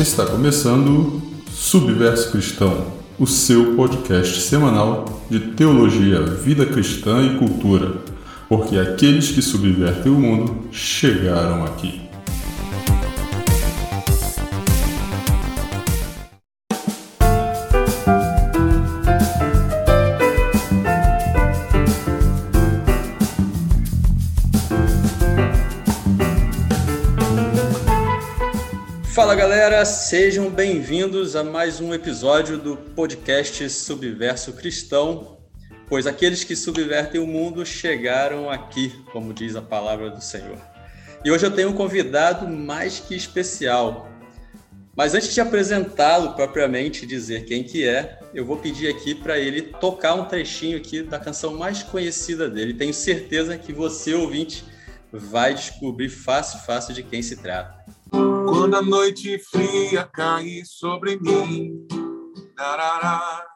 [0.00, 1.20] Está começando
[1.50, 2.86] Subverso Cristão,
[3.18, 7.96] o seu podcast semanal de teologia, vida cristã e cultura,
[8.48, 12.07] porque aqueles que subvertem o mundo chegaram aqui.
[29.78, 35.38] Galera, sejam bem-vindos a mais um episódio do podcast Subverso Cristão,
[35.88, 40.58] pois aqueles que subvertem o mundo chegaram aqui, como diz a palavra do Senhor.
[41.24, 44.08] E hoje eu tenho um convidado mais que especial.
[44.96, 49.62] Mas antes de apresentá-lo propriamente, dizer quem que é, eu vou pedir aqui para ele
[49.62, 52.74] tocar um trechinho aqui da canção mais conhecida dele.
[52.74, 54.64] Tenho certeza que você, ouvinte,
[55.12, 57.78] vai descobrir fácil, fácil de quem se trata.
[58.10, 61.86] Quando a noite fria cair sobre mim,
[62.56, 63.46] tarará,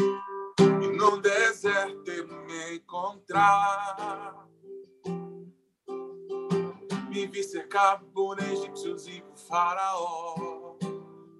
[0.00, 2.10] e no deserto
[2.46, 4.48] me encontrar,
[7.08, 10.76] me vi cercado por egípcios e por faraó,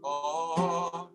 [0.03, 1.09] oh,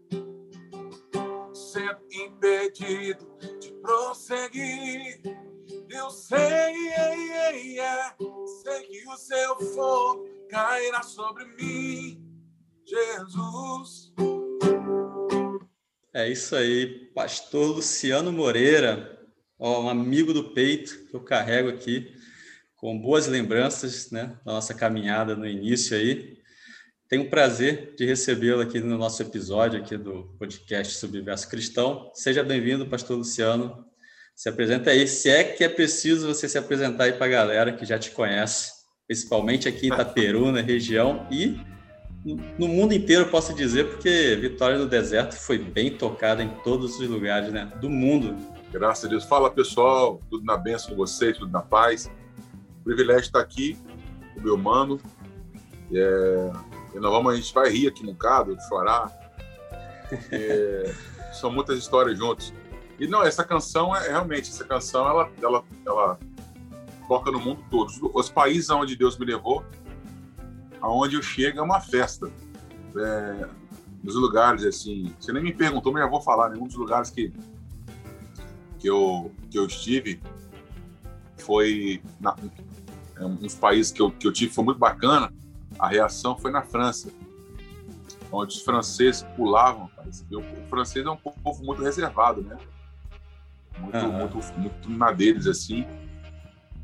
[1.54, 3.26] sendo impedido
[3.60, 5.49] de prosseguir.
[5.92, 6.38] Eu sei,
[8.62, 12.24] sei que o seu fogo cairá sobre mim,
[12.86, 14.14] Jesus.
[16.14, 19.20] É isso aí, Pastor Luciano Moreira,
[19.58, 22.14] ó, um amigo do peito que eu carrego aqui,
[22.76, 26.38] com boas lembranças né, da nossa caminhada no início aí.
[27.08, 32.12] Tenho o prazer de recebê-lo aqui no nosso episódio aqui do podcast Subverso Cristão.
[32.14, 33.90] Seja bem-vindo, Pastor Luciano.
[34.40, 37.74] Se apresenta aí, se é que é preciso você se apresentar aí para a galera
[37.74, 38.72] que já te conhece
[39.06, 41.60] principalmente aqui em Itaperuna, região, e
[42.58, 47.10] no mundo inteiro, posso dizer, porque Vitória do Deserto foi bem tocada em todos os
[47.10, 48.34] lugares né, do mundo.
[48.72, 49.26] Graças a Deus.
[49.26, 50.22] Fala, pessoal.
[50.30, 52.10] Tudo na bênção com vocês, tudo na paz.
[52.86, 53.78] privilégio estar aqui
[54.36, 55.02] com o meu mano.
[55.94, 56.52] É...
[56.96, 59.12] E nós vamos, a gente vai rir aqui um bocado, chorar,
[60.08, 60.86] porque
[61.34, 62.54] são muitas histórias juntos.
[63.00, 66.20] E não, essa canção é realmente, essa canção, ela, ela, ela
[67.08, 68.12] toca no mundo todo.
[68.14, 69.64] Os países onde Deus me levou,
[70.82, 72.30] aonde eu chego é uma festa.
[72.96, 73.48] É,
[74.04, 76.50] nos lugares assim, você nem me perguntou, mas eu vou falar.
[76.50, 76.68] Nenhum né?
[76.68, 77.32] dos lugares que
[78.80, 80.22] que eu que eu estive
[81.38, 82.36] foi na,
[83.18, 85.34] é, uns países que eu, que eu tive foi muito bacana.
[85.78, 87.10] A reação foi na França,
[88.32, 89.90] onde os franceses pulavam.
[90.32, 92.58] O francês é um povo muito reservado, né?
[93.80, 94.12] Muito, uhum.
[94.12, 95.86] muito, muito na deles assim.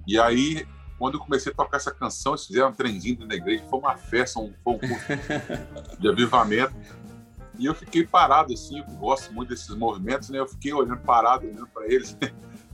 [0.07, 0.65] E aí,
[0.97, 3.95] quando eu comecei a tocar essa canção, eles fizeram um trenzinho na igreja, foi uma
[3.95, 5.05] festa, um, foi um curso
[5.99, 6.73] de avivamento.
[7.57, 10.39] E eu fiquei parado assim, eu gosto muito desses movimentos, né?
[10.39, 12.17] Eu fiquei olhando parado, olhando para eles.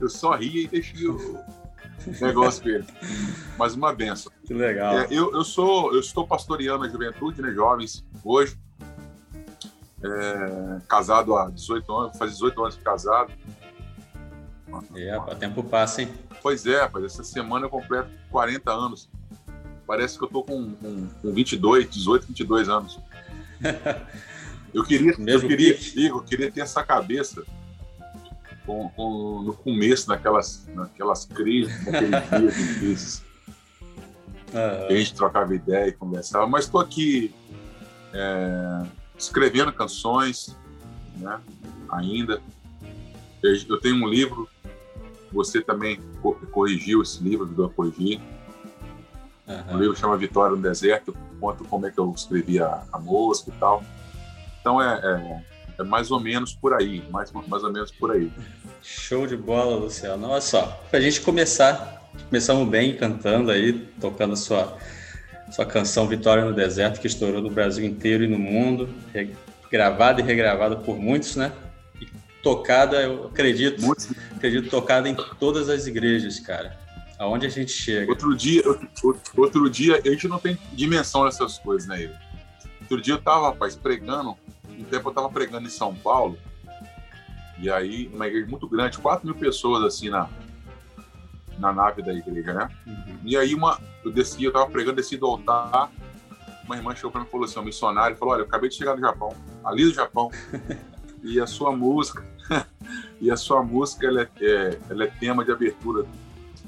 [0.00, 1.38] Eu só ria e deixei o
[2.20, 2.92] negócio com.
[3.56, 4.32] Mas uma benção.
[4.44, 4.98] Que legal.
[4.98, 7.52] É, eu, eu sou, eu estou pastoreando a juventude, né?
[7.52, 8.58] Jovens, hoje.
[10.04, 13.32] É, casado há 18 anos, faz 18 anos de casado.
[14.94, 16.08] É, o tempo passa, hein?
[16.42, 19.08] Pois é, rapaz, essa semana eu completo 40 anos.
[19.86, 22.98] Parece que eu tô com, com, com 22, 18, 22 anos.
[24.74, 27.44] Eu queria, eu queria, Igor, queria ter essa cabeça
[28.64, 33.22] com, com, no começo, naquelas, naquelas crises, naqueles dias.
[34.52, 34.86] Uhum.
[34.88, 37.34] A gente trocava ideia e conversava, mas estou aqui
[38.14, 38.86] é,
[39.18, 40.56] escrevendo canções,
[41.16, 41.38] né,
[41.90, 42.40] ainda.
[43.42, 44.48] Eu tenho um livro
[45.32, 45.98] você também
[46.52, 48.20] corrigiu esse livro, ajudou a corrigir.
[49.48, 49.76] Uhum.
[49.76, 53.50] O livro chama Vitória no Deserto, conta como é que eu escrevi a, a música
[53.50, 53.82] e tal.
[54.60, 58.30] Então é, é, é, mais ou menos por aí, mais, mais ou menos por aí.
[58.82, 60.28] Show de bola, Luciano.
[60.28, 64.76] Olha só, para a gente começar, começamos bem cantando aí, tocando sua,
[65.50, 68.88] sua canção Vitória no Deserto, que estourou no Brasil inteiro e no mundo,
[69.70, 71.52] gravada e regravada por muitos, né?
[72.42, 74.14] Tocada, eu acredito, Muito.
[74.34, 76.76] acredito tocada em todas as igrejas, cara.
[77.18, 78.10] Aonde a gente chega.
[78.10, 82.16] Outro dia, outro, outro dia, a gente não tem dimensão dessas coisas, né, Igor?
[82.80, 84.36] Outro dia eu tava, rapaz, pregando,
[84.68, 86.36] um tempo eu tava pregando em São Paulo,
[87.58, 90.28] e aí, uma igreja muito grande, 4 mil pessoas, assim, na,
[91.58, 92.68] na nave da igreja, né?
[92.84, 93.18] Uhum.
[93.24, 95.92] E aí, uma, eu desci, eu tava pregando, desci do altar,
[96.64, 98.74] uma irmã chegou pra mim e falou assim, um missionário, falou, olha, eu acabei de
[98.74, 99.32] chegar do Japão,
[99.64, 100.28] ali do Japão,
[101.22, 102.24] e a sua música
[103.20, 106.06] e a sua música ela é, é, ela é tema de abertura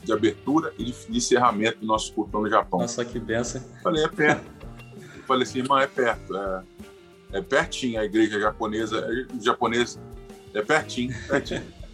[0.05, 2.81] de abertura e de encerramento do nosso culto no Japão.
[2.81, 3.63] Nossa, que benção.
[3.83, 4.41] Falei, é pé.
[5.27, 6.37] falei assim, irmã, é perto.
[6.37, 6.63] É,
[7.33, 8.99] é pertinho a igreja japonesa.
[8.99, 9.99] É, japonesa
[10.53, 11.63] é pertinho, pertinho.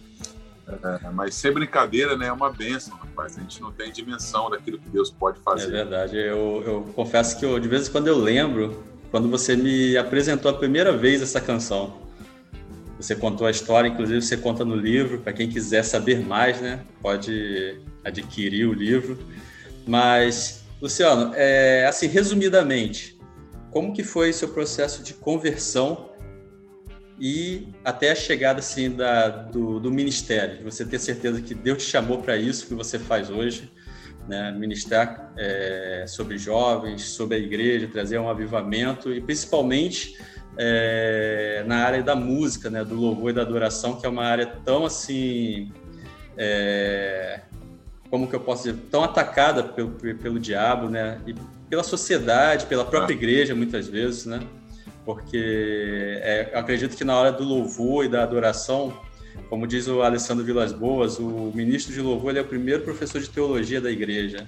[0.71, 2.27] É, mas sem brincadeira, né?
[2.27, 3.37] É uma benção, rapaz.
[3.37, 5.67] A gente não tem dimensão daquilo que Deus pode fazer.
[5.67, 6.15] É verdade.
[6.15, 10.49] Eu, eu confesso que eu, de vez em quando eu lembro quando você me apresentou
[10.49, 11.97] a primeira vez essa canção.
[13.01, 16.81] Você contou a história, inclusive você conta no livro, para quem quiser saber mais, né?
[17.01, 19.17] Pode adquirir o livro.
[19.87, 23.19] Mas, Luciano, é, assim, resumidamente,
[23.71, 26.11] como que foi seu processo de conversão
[27.19, 30.63] e até a chegada assim da, do, do ministério?
[30.63, 33.71] Você ter certeza que Deus te chamou para isso que você faz hoje,
[34.27, 34.51] né?
[34.51, 40.19] ministrar é, sobre jovens, sobre a igreja, trazer um avivamento e principalmente
[40.57, 42.83] é, na área da música, né?
[42.83, 45.71] do louvor e da adoração, que é uma área tão assim
[46.37, 47.41] é,
[48.09, 51.19] como que eu posso dizer, tão atacada pelo, pelo diabo, né?
[51.25, 51.33] E
[51.69, 53.17] pela sociedade, pela própria ah.
[53.17, 54.41] igreja, muitas vezes, né?
[55.05, 58.93] Porque é, acredito que na hora do louvor e da adoração,
[59.49, 63.29] como diz o Alessandro Vilas Boas, o ministro de louvor é o primeiro professor de
[63.29, 64.45] teologia da igreja,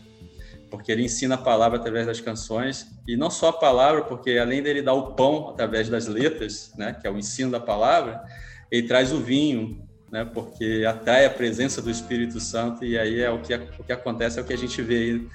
[0.73, 4.59] porque ele ensina a palavra através das canções, e não só a palavra, porque além
[4.59, 6.97] dele dar o pão através das letras, né?
[6.99, 8.23] Que é o ensino da palavra,
[8.71, 10.25] ele traz o vinho, né?
[10.25, 14.39] Porque atrai a presença do Espírito Santo e aí é o que, o que acontece,
[14.39, 15.27] é o que a gente vê aí,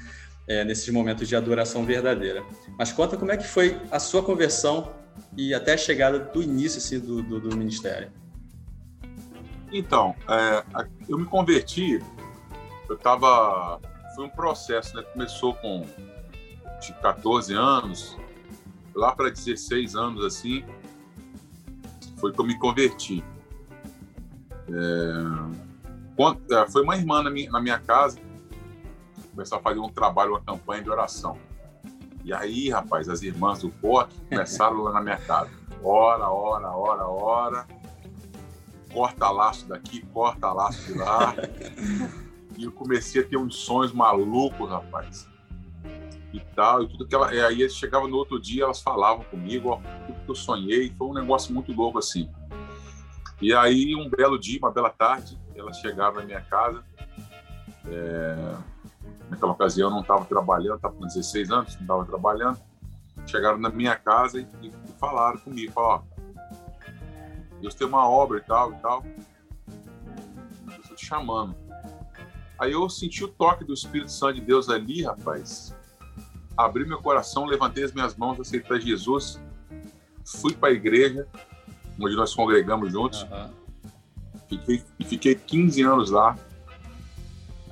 [0.49, 2.43] é, nesses momentos de adoração verdadeira.
[2.77, 4.93] Mas conta como é que foi a sua conversão
[5.37, 8.11] e até a chegada do início assim, do, do, do ministério.
[9.73, 10.65] Então, é,
[11.09, 12.03] eu me converti,
[12.89, 13.81] eu estava,
[14.19, 15.03] foi um processo, né?
[15.13, 15.87] Começou com
[16.81, 18.17] de 14 anos,
[18.93, 20.65] lá para 16 anos assim,
[22.17, 23.23] foi que eu me converti.
[24.69, 28.19] É, é, foi uma irmã na minha, na minha casa,
[29.31, 31.39] começou a fazer um trabalho, uma campanha de oração.
[32.25, 35.51] E aí, rapaz, as irmãs do POC começaram lá na minha casa.
[35.81, 37.67] Ora, ora, ora, ora.
[38.93, 41.35] Corta laço daqui, corta laço de lá.
[42.59, 45.29] e eu comecei a ter uns sonhos malucos, rapaz.
[46.33, 47.33] E tal, e tudo que ela.
[47.33, 49.77] E aí chegava no outro dia, elas falavam comigo, ó,
[50.07, 50.93] tudo que eu sonhei.
[50.99, 52.29] Foi um negócio muito louco assim.
[53.41, 56.83] E aí, um belo dia, uma bela tarde, ela chegava na minha casa.
[57.87, 58.57] É...
[59.31, 62.59] Naquela ocasião, eu não estava trabalhando, estava com 16 anos, não estava trabalhando.
[63.25, 66.05] Chegaram na minha casa e, e falaram comigo: falaram,
[67.61, 69.05] Deus tem uma obra e tal e tal.
[70.67, 71.68] Eu estou te chamando.
[72.59, 75.75] Aí eu senti o toque do Espírito Santo de Deus ali, rapaz.
[76.57, 79.41] Abri meu coração, levantei as minhas mãos, aceitei Jesus,
[80.25, 81.27] fui para a igreja,
[82.01, 83.23] onde nós congregamos juntos.
[83.23, 83.51] Uhum.
[84.49, 86.37] Fiquei, fiquei 15 anos lá,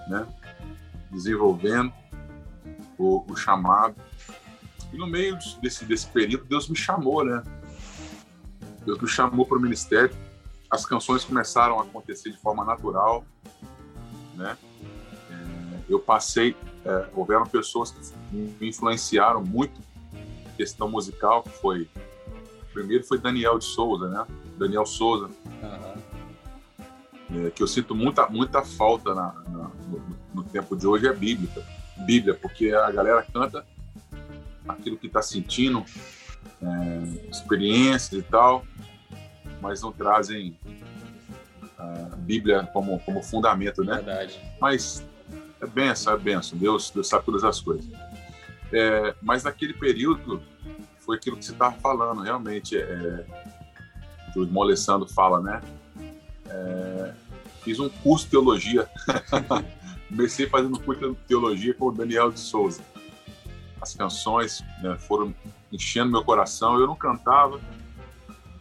[0.09, 0.27] né?
[1.11, 1.93] Desenvolvendo
[2.97, 3.97] o, o chamado.
[4.93, 7.43] E no meio desse, desse período, Deus me chamou, né?
[8.85, 10.15] Deus me chamou para o ministério.
[10.71, 13.25] As canções começaram a acontecer de forma natural,
[14.35, 14.57] né?
[15.89, 19.81] É, eu passei, é, houveram pessoas que me influenciaram muito
[20.57, 21.89] questão musical, que foi
[22.73, 24.27] primeiro foi Daniel de Souza, né?
[24.59, 25.31] Daniel Souza.
[25.63, 27.47] Uhum.
[27.47, 30.03] É, que eu sinto muita, muita falta na, na, no,
[30.35, 31.51] no, tempo de hoje é Bíblia.
[31.97, 33.67] Bíblia, porque a galera canta
[34.69, 35.85] aquilo que está sentindo,
[36.63, 38.65] é, experiências e tal,
[39.61, 40.57] mas não trazem
[41.79, 43.97] a Bíblia como, como fundamento, né?
[43.97, 44.41] Verdade.
[44.61, 45.05] Mas
[45.61, 46.59] é benção, é benção.
[46.59, 47.87] Deus, Deus sabe todas as coisas.
[48.73, 50.43] É, mas naquele período
[51.01, 52.77] foi aquilo que você estava falando, realmente.
[52.77, 53.25] É,
[54.33, 55.63] que o irmão Alessandro fala, né?
[56.49, 57.15] É,
[57.63, 58.89] fiz um curso de teologia.
[60.09, 62.83] Comecei fazendo curso de teologia com o Daniel de Souza.
[63.81, 65.35] As canções né, foram
[65.73, 66.79] enchendo meu coração.
[66.79, 67.61] Eu não cantava.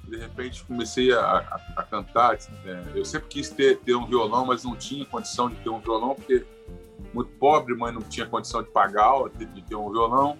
[0.06, 2.36] De repente comecei a, a, a cantar.
[2.36, 5.80] É, eu sempre quis ter, ter um violão, mas não tinha condição de ter um
[5.80, 6.46] violão, porque
[7.16, 10.38] muito pobre, mãe não tinha condição de pagar de ter um violão.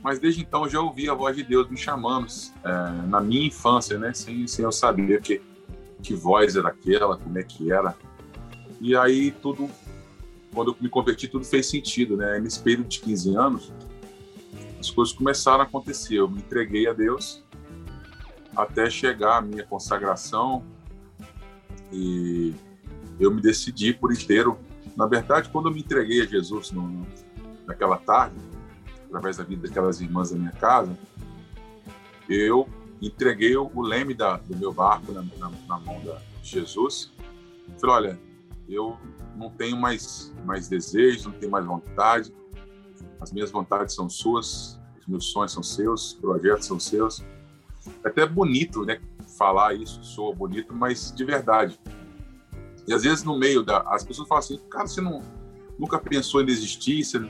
[0.00, 2.28] Mas desde então eu já ouvi a voz de Deus me chamando,
[2.64, 4.14] é, na minha infância, né?
[4.14, 5.42] Sem, sem eu saber que,
[6.02, 7.96] que voz era aquela, como é que era.
[8.80, 9.68] E aí tudo,
[10.54, 12.38] quando eu me converti, tudo fez sentido, né?
[12.38, 13.72] Nesse período de 15 anos,
[14.78, 16.16] as coisas começaram a acontecer.
[16.16, 17.42] Eu me entreguei a Deus
[18.54, 20.64] até chegar a minha consagração
[21.92, 22.54] e
[23.18, 24.58] eu me decidi por inteiro.
[25.00, 27.06] Na verdade, quando eu me entreguei a Jesus no,
[27.66, 28.36] naquela tarde,
[29.06, 30.94] através da vida daquelas irmãs da minha casa,
[32.28, 32.68] eu
[33.00, 36.02] entreguei o leme da, do meu barco na, na, na mão
[36.42, 37.10] de Jesus.
[37.80, 38.20] Falei, olha,
[38.68, 38.98] eu
[39.36, 42.30] não tenho mais, mais desejos, não tenho mais vontade,
[43.22, 44.78] as minhas vontades são suas,
[45.08, 47.24] meus sonhos são seus, projetos são seus.
[48.04, 49.00] É até bonito, né?
[49.38, 51.80] Falar isso, sou bonito, mas de verdade.
[52.90, 53.82] E às vezes no meio da.
[53.86, 55.22] As pessoas falam assim, cara, você não,
[55.78, 57.04] nunca pensou em desistir?
[57.04, 57.20] Você...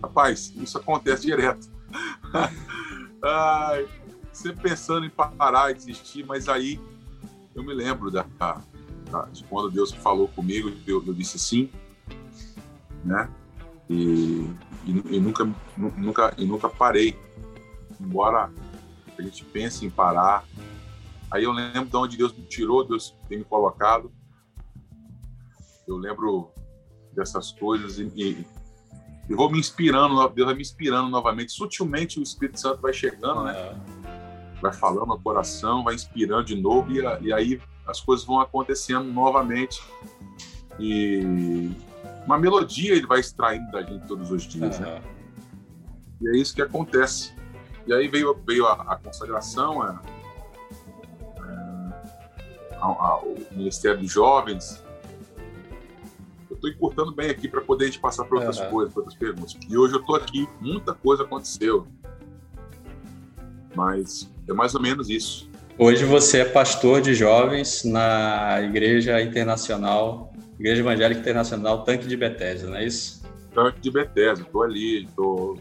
[0.00, 1.68] Rapaz, isso acontece direto.
[3.20, 3.88] Ai,
[4.32, 6.80] sempre pensando em parar e desistir, mas aí
[7.56, 11.68] eu me lembro da, da, de quando Deus falou comigo, eu, eu disse sim,
[13.02, 13.28] né?
[13.90, 14.48] E,
[14.84, 17.18] e, e, nunca, nunca, e nunca parei.
[18.00, 18.48] Embora
[19.18, 20.44] a gente pense em parar.
[21.32, 24.12] Aí eu lembro de onde Deus me tirou, Deus tem me colocado.
[25.86, 26.50] Eu lembro
[27.12, 28.46] dessas coisas e, e,
[29.28, 31.52] e vou me inspirando, Deus vai me inspirando novamente.
[31.52, 33.54] Sutilmente o Espírito Santo vai chegando, né?
[34.60, 39.04] Vai falando no coração, vai inspirando de novo e, e aí as coisas vão acontecendo
[39.04, 39.82] novamente.
[40.78, 41.70] E
[42.26, 45.02] uma melodia ele vai extraindo da gente todos os dias, né?
[46.20, 47.34] E é isso que acontece.
[47.86, 50.00] E aí veio, veio a, a consagração, a,
[52.80, 54.83] a, o Ministério dos Jovens.
[56.64, 58.70] Estou encurtando bem aqui para poder a gente passar para outras uhum.
[58.70, 59.56] coisas, para outras perguntas.
[59.68, 61.86] E hoje eu estou aqui, muita coisa aconteceu.
[63.74, 65.50] Mas é mais ou menos isso.
[65.76, 72.68] Hoje você é pastor de jovens na Igreja Internacional, Igreja Evangélica Internacional Tanque de Bethesda,
[72.68, 73.22] não é isso?
[73.52, 75.58] Tanque de Bethesda, estou ali, estou...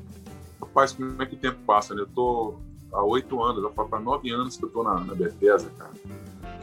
[0.61, 2.01] Rapaz, como é que o tempo passa, né?
[2.01, 2.61] Eu estou
[2.93, 5.91] há oito anos, já para nove anos que eu estou na, na Bethesda, cara.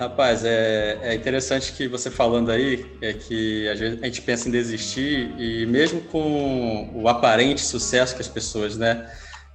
[0.01, 4.49] Rapaz, é, é, interessante que você falando aí, é que a gente, a gente pensa
[4.49, 9.07] em desistir e mesmo com o aparente sucesso que as pessoas, né,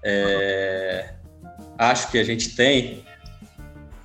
[0.03, 1.15] é,
[1.79, 3.03] acho que a gente tem,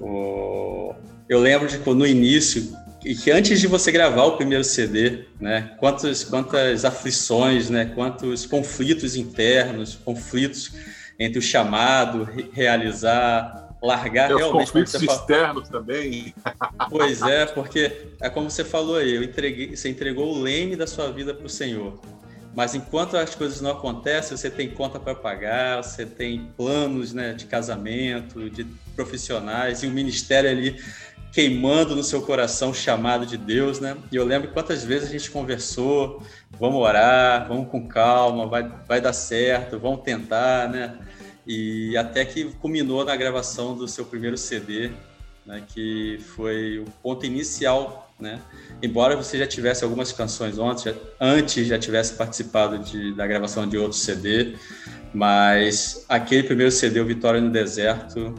[0.00, 0.94] o...
[1.28, 5.72] Eu lembro de no início, e que antes de você gravar o primeiro CD, né,
[5.78, 10.72] quantas, quantas aflições, né, quantos conflitos internos, conflitos
[11.18, 14.64] entre o chamado, realizar, largar é, realmente.
[14.64, 16.34] Os conflitos externos também.
[16.88, 20.86] Pois é, porque é como você falou aí, eu entreguei, você entregou o leme da
[20.86, 22.00] sua vida para o Senhor.
[22.54, 27.32] Mas enquanto as coisas não acontecem, você tem conta para pagar, você tem planos né,
[27.32, 28.64] de casamento, de
[28.96, 30.82] profissionais e o ministério ali
[31.32, 33.96] queimando no seu coração, chamado de Deus, né?
[34.10, 36.22] E eu lembro quantas vezes a gente conversou,
[36.58, 40.98] vamos orar, vamos com calma, vai, vai dar certo, vamos tentar, né?
[41.52, 44.90] E até que culminou na gravação do seu primeiro CD,
[45.44, 45.64] né?
[45.66, 48.40] Que foi o ponto inicial né?
[48.82, 53.66] Embora você já tivesse algumas canções antes, já, antes já tivesse participado de, da gravação
[53.66, 54.56] de outro CD,
[55.12, 58.34] mas aquele primeiro CD, o Vitória no Deserto,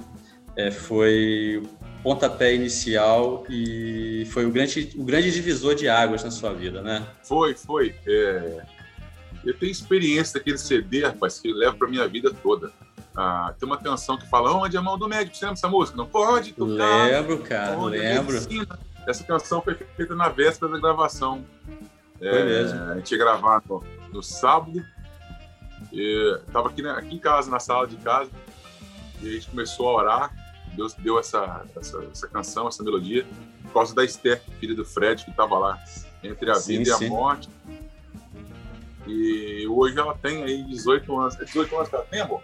[0.55, 6.31] é, foi o pontapé inicial e foi o grande, o grande divisor de águas na
[6.31, 7.05] sua vida, né?
[7.23, 7.95] Foi, foi.
[8.07, 8.61] É...
[9.43, 12.71] Eu tenho experiência daquele CD, rapaz, que leva para minha vida toda.
[13.15, 15.67] Ah, tem uma canção que fala onde é a mão do médico, você lembra essa
[15.67, 15.97] música?
[15.97, 17.07] Não pode tocar.
[17.09, 18.37] Lembro, cara, lembro.
[19.07, 21.43] Essa canção foi feita na véspera da gravação.
[22.17, 22.79] Foi é, mesmo.
[22.83, 24.83] A gente ia gravar no, no sábado.
[25.91, 28.29] E tava aqui, né, aqui em casa, na sala de casa.
[29.21, 30.41] E a gente começou a orar.
[30.73, 33.25] Deus deu essa, essa, essa canção, essa melodia,
[33.63, 35.83] por causa da Esther, filha do Fred, que estava lá
[36.23, 37.03] entre a sim, vida sim.
[37.03, 37.49] e a morte.
[39.05, 41.35] E hoje ela tem aí 18 anos.
[41.35, 42.41] 18 anos que ela tem, amor?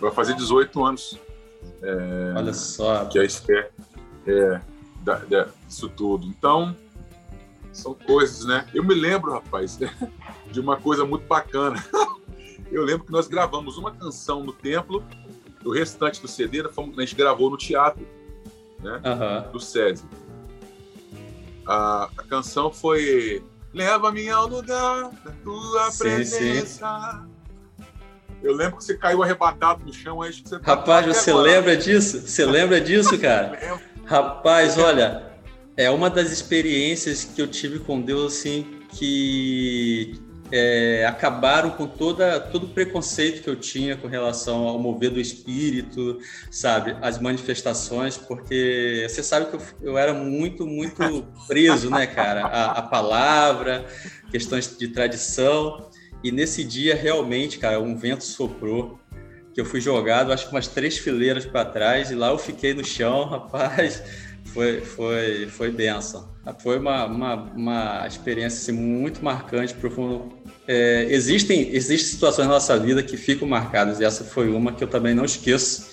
[0.00, 1.18] Vai fazer 18 anos.
[1.82, 3.04] É, Olha só.
[3.06, 3.72] Que é a Esther
[4.26, 4.60] é,
[5.00, 6.26] da, da, disso tudo.
[6.26, 6.76] Então,
[7.72, 8.66] são coisas, né?
[8.74, 9.78] Eu me lembro, rapaz,
[10.50, 11.82] de uma coisa muito bacana.
[12.70, 15.04] Eu lembro que nós gravamos uma canção no templo,
[15.62, 18.06] o restante do CD a gente gravou no teatro,
[18.80, 19.00] né?
[19.04, 19.52] Uhum.
[19.52, 20.04] Do SESI.
[21.66, 27.24] A, a canção foi Leva-me ao lugar da tua sim, presença.
[27.24, 27.31] Sim.
[28.42, 31.46] Eu lembro que você caiu arrebatado no chão, acho que você tá Rapaz, você agora.
[31.46, 32.20] lembra disso?
[32.20, 33.58] Você lembra disso, cara?
[33.60, 33.80] lembro.
[34.04, 35.32] Rapaz, olha,
[35.76, 40.20] é uma das experiências que eu tive com Deus, assim, que
[40.52, 45.18] é, acabaram com toda, todo o preconceito que eu tinha com relação ao mover do
[45.18, 46.18] espírito,
[46.50, 46.94] sabe?
[47.00, 52.42] As manifestações, porque você sabe que eu, eu era muito, muito preso, né, cara?
[52.42, 53.86] A, a, palavra,
[54.30, 55.88] questões de tradição.
[56.22, 58.98] E nesse dia, realmente, cara, um vento soprou
[59.52, 62.72] que eu fui jogado, acho que umas três fileiras para trás, e lá eu fiquei
[62.72, 64.02] no chão, rapaz,
[64.46, 66.30] foi, foi, foi benção.
[66.58, 70.24] Foi uma, uma, uma experiência assim, muito marcante, profunda.
[70.66, 74.82] É, existem, existem situações na nossa vida que ficam marcadas, e essa foi uma que
[74.82, 75.90] eu também não esqueço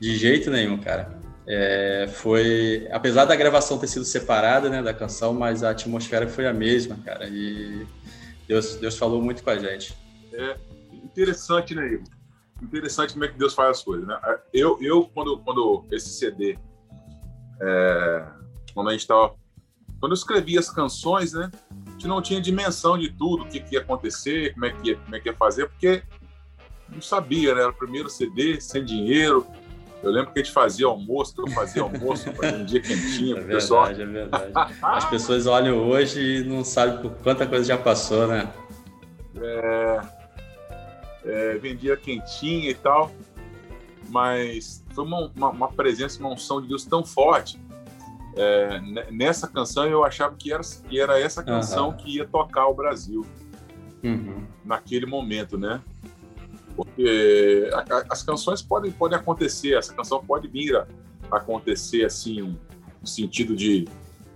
[0.00, 1.08] de jeito nenhum, cara.
[1.48, 6.46] É, foi, apesar da gravação ter sido separada né, da canção, mas a atmosfera foi
[6.46, 7.86] a mesma, cara, e
[8.46, 9.96] Deus, Deus falou muito com a gente.
[10.32, 10.56] É,
[11.16, 12.06] Interessante, né, Igor?
[12.62, 14.18] Interessante como é que Deus faz as coisas, né?
[14.52, 16.58] Eu, eu quando, quando esse CD,
[17.60, 18.26] é,
[18.74, 19.34] quando a gente estava,
[19.98, 21.50] quando eu escrevi as canções, né?
[21.86, 24.90] A gente não tinha dimensão de tudo, o que, que ia acontecer, como é que
[24.90, 26.02] ia, como é que ia fazer, porque
[26.92, 27.62] não sabia, né?
[27.62, 29.46] Era o primeiro CD, sem dinheiro,
[30.06, 33.54] eu lembro que a gente fazia almoço, eu fazia almoço, um dia quentinho, é verdade,
[33.54, 33.86] pessoal.
[33.88, 34.52] É verdade.
[34.80, 38.48] As pessoas olham hoje e não sabem por quanta coisa já passou, né?
[39.36, 40.00] É,
[41.24, 43.10] é, vendia quentinha e tal,
[44.08, 47.60] mas foi uma, uma, uma, presença, uma unção de Deus tão forte.
[48.36, 51.96] É, nessa canção eu achava que era, que era essa canção uhum.
[51.96, 53.26] que ia tocar o Brasil
[54.04, 54.46] uhum.
[54.64, 55.80] naquele momento, né?
[56.76, 60.86] Porque a, a, as canções podem, podem acontecer, essa canção pode vir a
[61.30, 62.56] acontecer assim,
[63.00, 63.88] no sentido de,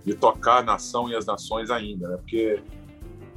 [0.03, 2.17] de tocar a nação e as nações ainda, né?
[2.17, 2.61] Porque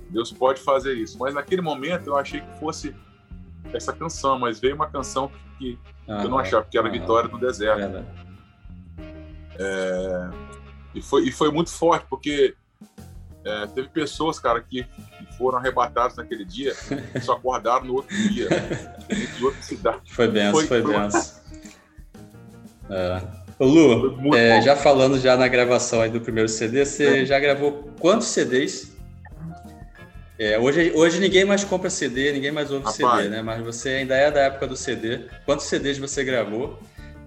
[0.09, 1.19] Deus pode fazer isso.
[1.19, 2.95] Mas naquele momento eu achei que fosse
[3.73, 8.05] essa canção, mas veio uma canção que, eu não achava, que era Vitória no Deserto.
[9.59, 10.31] É,
[10.95, 12.55] e, foi, e foi muito forte, porque
[13.45, 16.75] é, teve pessoas, cara, que, que, foram arrebatadas naquele dia,
[17.23, 18.49] só acordaram no outro dia,
[19.37, 20.12] de outra cidade.
[20.12, 21.45] Foi benção, foi, foi benção.
[22.91, 23.23] É.
[23.59, 27.26] Ô Lu, é, já falando já na gravação aí do primeiro CD, você é.
[27.26, 28.93] já gravou quantos CDs?
[30.37, 33.23] É, hoje, hoje ninguém mais compra CD, ninguém mais ouve Rapaz.
[33.23, 33.43] CD, né?
[33.43, 35.21] Mas você ainda é da época do CD.
[35.47, 36.79] Quantos CDs você gravou?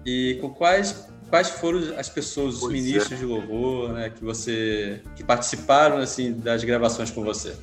[0.04, 3.16] E com quais quais foram as pessoas, os pois ministros é.
[3.16, 7.54] de louvor, né, que você que participaram assim das gravações com você?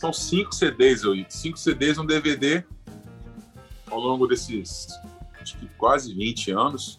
[0.00, 2.64] São cinco CDs, eu cinco CDs um DVD
[3.90, 4.88] ao longo desses
[5.42, 6.98] acho que quase 20 anos.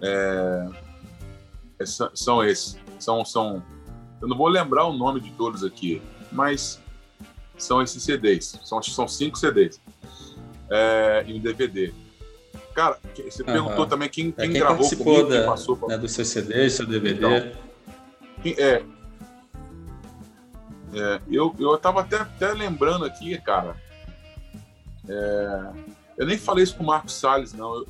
[0.00, 0.68] É,
[1.80, 2.78] é, são esses.
[3.00, 3.60] São, são,
[4.22, 6.80] eu não vou lembrar o nome de todos aqui, mas
[7.58, 8.56] são esses CDs.
[8.62, 9.80] São, são cinco CDs
[10.70, 11.92] é, em DVD.
[12.76, 12.96] Cara,
[13.28, 15.76] você perguntou também quem, quem, é, quem gravou comigo, da, quem passou.
[15.76, 15.88] Pra...
[15.88, 17.16] Né, do seu CD, seu DVD.
[17.16, 17.32] Então,
[18.56, 18.84] é,
[20.94, 23.76] é, eu, eu tava até, até lembrando aqui, cara.
[25.08, 25.72] É,
[26.18, 27.74] eu nem falei isso com o Marcos Salles, não.
[27.74, 27.88] Eu,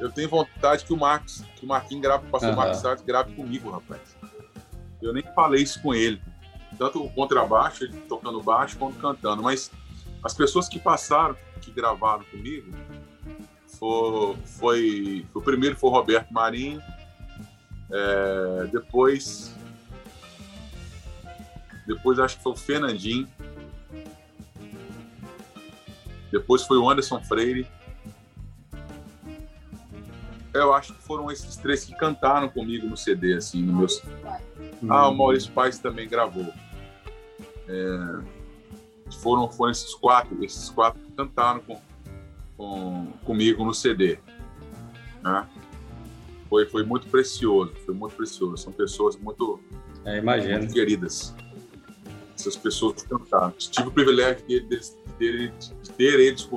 [0.00, 2.56] eu tenho vontade que o Marcos, que o Marquinhos grave, o pastor uhum.
[2.56, 4.16] Marcos Salles grave comigo, rapaz.
[5.00, 6.20] Eu nem falei isso com ele.
[6.78, 9.42] Tanto o contrabaixo, ele tocando baixo, quanto cantando.
[9.42, 9.70] Mas
[10.22, 12.72] as pessoas que passaram, que gravaram comigo,
[13.66, 16.80] foi, foi o primeiro foi o Roberto Marinho,
[17.90, 19.54] é, depois
[21.86, 23.28] depois acho que foi o Fernandinho,
[26.32, 27.66] depois foi o Anderson Freire.
[30.54, 33.86] Eu acho que foram esses três que cantaram comigo no CD, assim, no meu.
[34.88, 36.52] Ah, o Maurício Paes também gravou.
[37.68, 38.22] É,
[39.20, 41.80] foram, foram esses quatro, esses quatro que cantaram com,
[42.56, 44.18] com, comigo no CD.
[45.22, 45.46] Né?
[46.48, 48.56] Foi, foi muito precioso, foi muito precioso.
[48.58, 49.60] São pessoas muito,
[50.04, 51.34] é, muito queridas.
[52.42, 53.52] Essas pessoas cantaram.
[53.52, 54.80] Tive o privilégio de, de,
[55.16, 56.48] de, de ter eles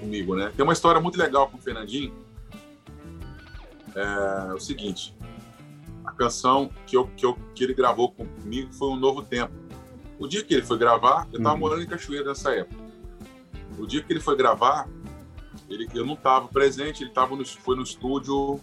[0.00, 0.52] comigo, né?
[0.56, 2.12] Tem uma história muito legal com o Fernandinho.
[3.94, 5.14] É, é o seguinte,
[6.04, 9.52] a canção que, eu, que, eu, que ele gravou comigo foi Um Novo Tempo.
[10.18, 11.60] O dia que ele foi gravar, eu estava uhum.
[11.60, 12.82] morando em Cachoeira nessa época.
[13.78, 14.88] O dia que ele foi gravar,
[15.68, 18.60] ele, eu não estava presente, ele tava no, foi no estúdio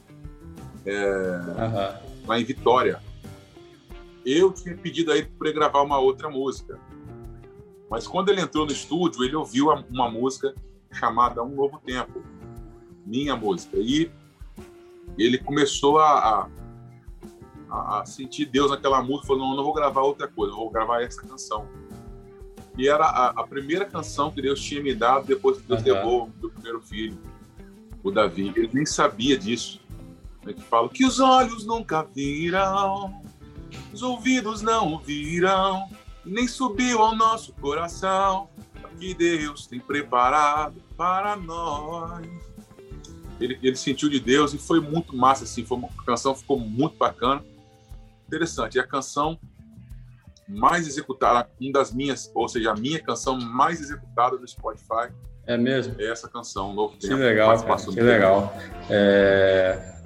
[0.86, 2.28] é, uhum.
[2.28, 3.02] lá em Vitória.
[4.30, 6.78] Eu tinha pedido a ele para gravar uma outra música.
[7.90, 10.54] Mas quando ele entrou no estúdio, ele ouviu uma música
[10.92, 12.22] chamada Um Novo Tempo,
[13.06, 13.78] minha música.
[13.78, 14.12] E
[15.18, 16.50] ele começou a,
[17.70, 20.70] a, a sentir Deus naquela música, falou, não, não vou gravar outra coisa, eu vou
[20.70, 21.66] gravar essa canção.
[22.78, 25.94] E era a, a, primeira canção que Deus tinha me dado depois que Deus uhum.
[25.94, 27.18] levou o meu primeiro filho,
[28.04, 28.52] o Davi.
[28.58, 29.80] Ele nem sabia disso.
[30.46, 33.22] Que fala que os olhos nunca viram,
[33.94, 35.90] os ouvidos não ouviram,
[36.26, 38.50] nem subiu ao nosso coração
[38.84, 42.28] o que Deus tem preparado para nós.
[43.40, 46.60] Ele, ele sentiu de Deus e foi muito massa, assim, foi uma a canção ficou
[46.60, 47.44] muito bacana.
[48.28, 48.76] Interessante.
[48.76, 49.40] E a canção
[50.48, 55.12] mais executada, uma das minhas, ou seja, a minha canção mais executada do Spotify.
[55.46, 55.96] É mesmo?
[56.00, 57.16] É essa canção, Novo Tempo.
[57.16, 57.58] Que legal,
[57.94, 58.54] que legal.
[58.90, 59.97] É...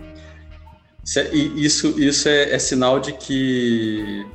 [1.03, 4.25] Isso, isso é, é, sinal de que,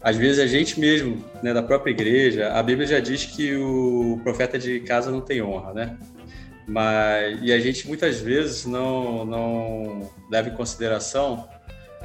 [0.00, 4.20] às vezes, a gente mesmo, né, da própria igreja, a Bíblia já diz que o
[4.22, 5.98] profeta de casa não tem honra, né?
[6.66, 11.48] Mas, e a gente muitas vezes não, não leva em consideração,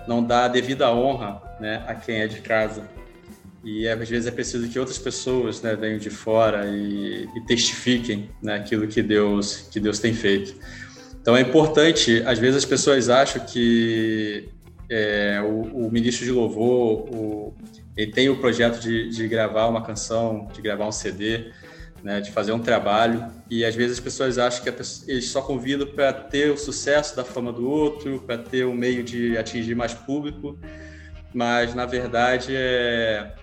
[0.07, 2.83] não dá a devida honra né, a quem é de casa.
[3.63, 8.29] e às vezes é preciso que outras pessoas né, venham de fora e, e testifiquem
[8.41, 10.55] né, aquilo que Deus, que Deus tem feito.
[11.25, 14.47] Então é importante, às vezes as pessoas acham que
[14.87, 17.55] é, o, o, ministro de louvor, o,
[17.97, 21.51] ele tem o projeto de, de, gravar uma canção, de gravar um CD,
[22.03, 24.69] né, de fazer um trabalho, e às vezes as pessoas acham que
[25.07, 28.75] eles só convidam para ter o sucesso da fama do outro, para ter o um
[28.75, 30.59] meio de atingir mais público,
[31.33, 33.33] mas na verdade é,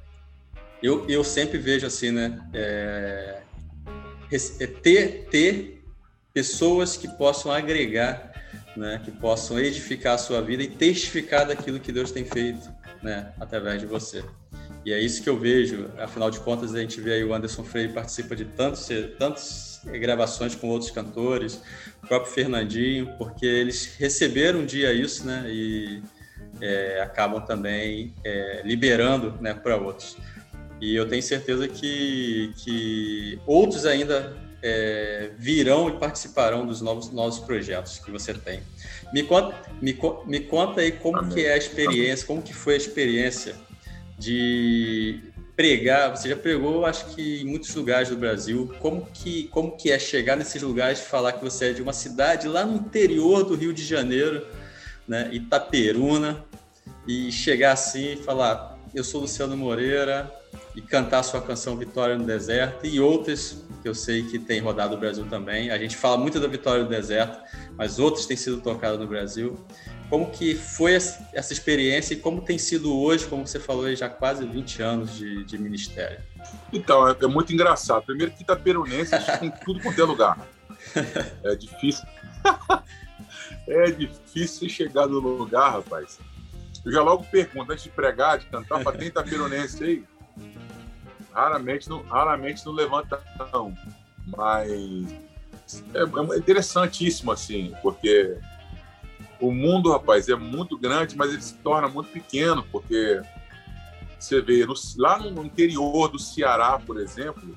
[0.81, 3.41] eu, eu sempre vejo assim, né, é,
[4.31, 5.82] é ter, ter
[6.33, 8.33] pessoas que possam agregar
[8.77, 12.71] né, que possam edificar a sua vida e testificar daquilo que Deus tem feito
[13.03, 14.25] né, através de você.
[14.85, 17.63] E é isso que eu vejo, afinal de contas, a gente vê aí o Anderson
[17.63, 21.61] Freire participa de tantos, tantas gravações com outros cantores,
[22.03, 26.03] o próprio Fernandinho, porque eles receberam um dia isso, né, e
[26.61, 30.17] é, acabam também é, liberando né, para outros.
[30.81, 37.39] E eu tenho certeza que, que outros ainda é, virão e participarão dos novos, novos
[37.41, 38.61] projetos que você tem.
[39.13, 41.35] Me conta, me, me conta aí como Amém.
[41.35, 43.55] que é a experiência, como que foi a experiência
[44.19, 45.21] de
[45.57, 49.91] pregar, você já pregou, acho que em muitos lugares do Brasil, como que, como que
[49.91, 53.45] é chegar nesses lugares e falar que você é de uma cidade lá no interior
[53.45, 54.47] do Rio de Janeiro,
[55.07, 56.45] né, Itaperuna,
[57.07, 60.33] e chegar assim e falar, eu sou Luciano Moreira,
[60.75, 64.95] e cantar sua canção Vitória no Deserto e outras que eu sei que tem rodado
[64.95, 65.71] no Brasil também.
[65.71, 67.39] A gente fala muito da Vitória no Deserto,
[67.77, 69.59] mas outras têm sido tocadas no Brasil.
[70.09, 74.47] Como que foi essa experiência e como tem sido hoje, como você falou, já quase
[74.47, 76.21] 20 anos de, de ministério?
[76.73, 78.05] Então, é, é, muito engraçado.
[78.05, 80.39] Primeiro que Itaperunense tem tudo quanto é lugar.
[81.43, 82.05] É difícil.
[83.67, 86.19] é difícil chegar no lugar, rapaz.
[86.85, 90.05] Eu já logo pergunto, antes de pregar, de cantar, para tem Itaperunense aí?
[91.33, 93.75] Raramente não, raramente não levanta não,
[94.27, 95.13] mas
[95.95, 98.39] é, é interessantíssimo assim, porque
[99.41, 103.21] o mundo, rapaz, é muito grande, mas ele se torna muito pequeno, porque
[104.19, 107.57] você vê no, lá no interior do Ceará, por exemplo,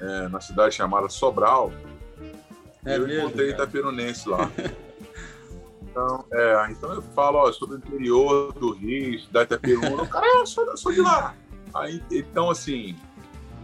[0.00, 1.72] é, na cidade chamada Sobral,
[2.86, 3.64] é eu mesmo, encontrei cara.
[3.64, 4.50] Itaperunense lá.
[5.82, 10.02] então, é, então eu falo ó, sobre o interior do Rio, da Itaperuna.
[10.02, 11.34] O cara, eu sou, eu sou de lá.
[11.78, 12.96] Aí, então, assim,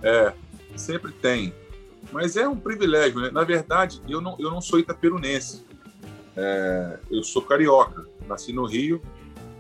[0.03, 0.33] é,
[0.77, 1.55] sempre tem.
[2.11, 3.31] Mas é um privilégio, né?
[3.31, 5.65] Na verdade, eu não, eu não sou itaperunense.
[6.37, 8.07] É, eu sou carioca.
[8.27, 9.03] Nasci no Rio,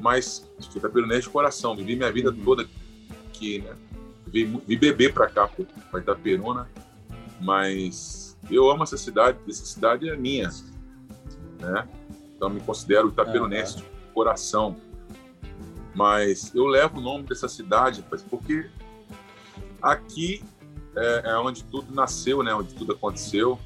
[0.00, 1.76] mas sou itaperunense de coração.
[1.76, 2.66] Vivi minha vida toda
[3.28, 3.74] aqui, né?
[4.26, 5.48] Vi, vi beber para cá,
[5.90, 6.68] para Itaperuna.
[7.40, 9.38] Mas eu amo essa cidade.
[9.48, 10.50] Essa cidade é minha,
[11.60, 11.88] né?
[12.34, 13.84] Então, me considero itaperunense de
[14.14, 14.76] coração.
[15.94, 18.70] Mas eu levo o nome dessa cidade, porque
[19.80, 20.42] aqui
[20.96, 22.54] é, é onde tudo nasceu, né?
[22.54, 23.58] Onde tudo aconteceu.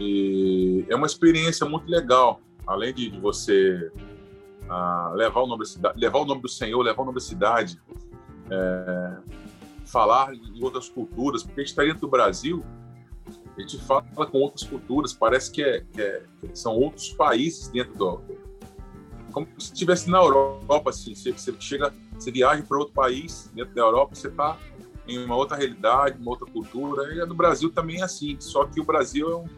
[0.00, 2.40] E é uma experiência muito legal.
[2.66, 3.92] Além de, de você
[4.68, 7.24] ah, levar o nome da cidade, levar o nome do Senhor, levar o nome da
[7.24, 7.80] cidade,
[8.50, 9.16] é,
[9.84, 12.64] falar em outras culturas, porque a gente está dentro do Brasil,
[13.56, 17.68] a gente fala com outras culturas, parece que, é, que, é, que são outros países
[17.68, 18.22] dentro do,
[19.34, 23.74] como se estivesse na Europa, assim, você, você chega, você viaja para outro país dentro
[23.74, 24.56] da Europa, você está
[25.08, 27.12] em uma outra realidade, uma outra cultura.
[27.12, 29.48] E no Brasil também é assim, só que o Brasil é um,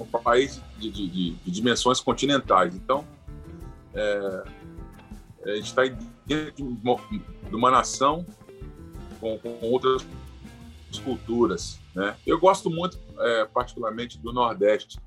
[0.00, 2.74] um país de, de, de, de, dimensões continentais.
[2.76, 3.06] Então,
[3.94, 4.44] é,
[5.46, 5.82] a gente está
[6.26, 6.96] dentro de uma,
[7.50, 8.26] uma nação
[9.18, 10.04] com, com, outras
[11.02, 11.80] culturas.
[11.94, 12.14] Né?
[12.26, 15.00] Eu gosto muito, é, particularmente, do Nordeste,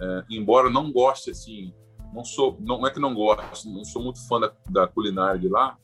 [0.00, 1.72] é, embora não goste assim
[2.12, 5.48] não sou, não é que não gosto, não sou muito fã da, da culinária de
[5.48, 5.76] lá,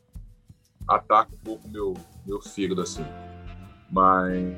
[0.89, 1.95] ataca um pouco meu
[2.27, 3.05] meu fígado assim.
[3.91, 4.57] Mas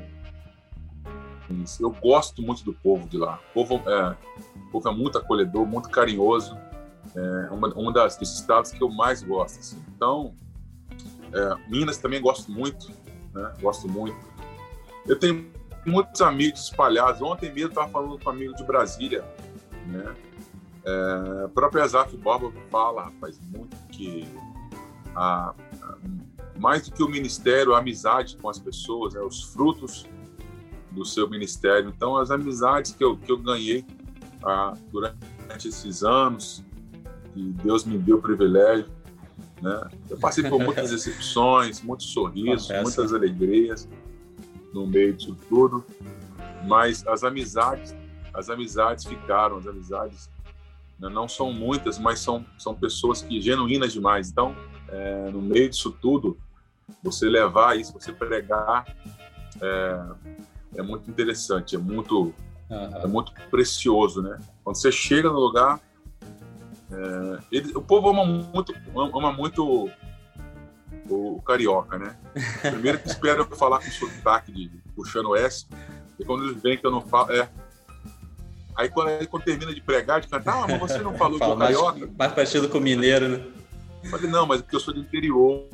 [1.79, 3.39] eu gosto muito do povo de lá.
[3.51, 4.15] O povo é,
[4.55, 6.57] o povo é muito acolhedor, muito carinhoso.
[7.15, 9.59] É uma, uma das dos estados que eu mais gosto.
[9.59, 9.83] Assim.
[9.95, 10.33] Então,
[11.33, 12.91] é, Minas também gosto muito,
[13.33, 13.53] né?
[13.61, 14.17] Gosto muito.
[15.05, 15.49] Eu tenho
[15.85, 17.21] muitos amigos espalhados.
[17.21, 19.23] Ontem mesmo estava falando com um amigo de Brasília,
[19.87, 20.15] né?
[20.87, 24.25] É, o próprio Azaf Borba fala, rapaz, muito que
[25.13, 25.97] a, a,
[26.57, 30.07] mais do que o ministério, a amizade com as pessoas, né, os frutos
[30.91, 31.91] do seu ministério.
[31.93, 33.85] Então, as amizades que eu, que eu ganhei
[34.41, 36.63] ah, durante esses anos,
[37.33, 38.89] que Deus me deu o privilégio,
[39.61, 39.89] né?
[40.09, 43.89] Eu passei por muitas decepções, muitos sorrisos, muitas alegrias
[44.73, 45.83] no meio disso tudo,
[46.65, 47.93] mas as amizades,
[48.33, 50.29] as amizades ficaram, as amizades?
[50.99, 54.29] Não são muitas, mas são, são pessoas que genuínas demais.
[54.29, 54.55] Então,
[54.89, 56.37] é, no meio disso tudo,
[57.03, 58.85] você levar isso, você pregar,
[59.61, 60.01] é,
[60.77, 62.33] é muito interessante, é muito,
[62.69, 62.95] uhum.
[62.95, 64.39] é muito precioso, né?
[64.63, 65.79] Quando você chega no lugar,
[66.91, 69.89] é, ele, o povo ama muito, ama muito
[71.09, 72.17] o, carioca, né?
[72.61, 75.67] Primeiro que espera eu falar com sotaque de puxando S,
[76.19, 77.49] e quando eles veem que eu não falo, é.
[78.77, 81.63] Aí quando, quando termina de pregar, de cantar, ah, mas você não falou Fala, que
[81.63, 81.99] eu carioca?
[81.99, 83.43] Mais, mais parecido com o mineiro, né?
[84.03, 85.65] Eu falei, não, mas é porque eu sou do interior.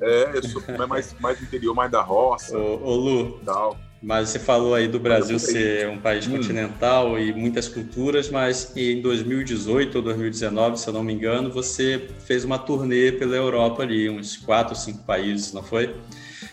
[0.00, 2.58] É, eu sou mais, mais do interior, mais da roça.
[2.58, 3.78] Ô, ô Lu, tal.
[4.04, 6.32] Mas você falou aí do Brasil ser um país hum.
[6.32, 12.10] continental e muitas culturas, mas em 2018 ou 2019, se eu não me engano, você
[12.26, 15.96] fez uma turnê pela Europa ali, uns quatro, cinco países, não foi?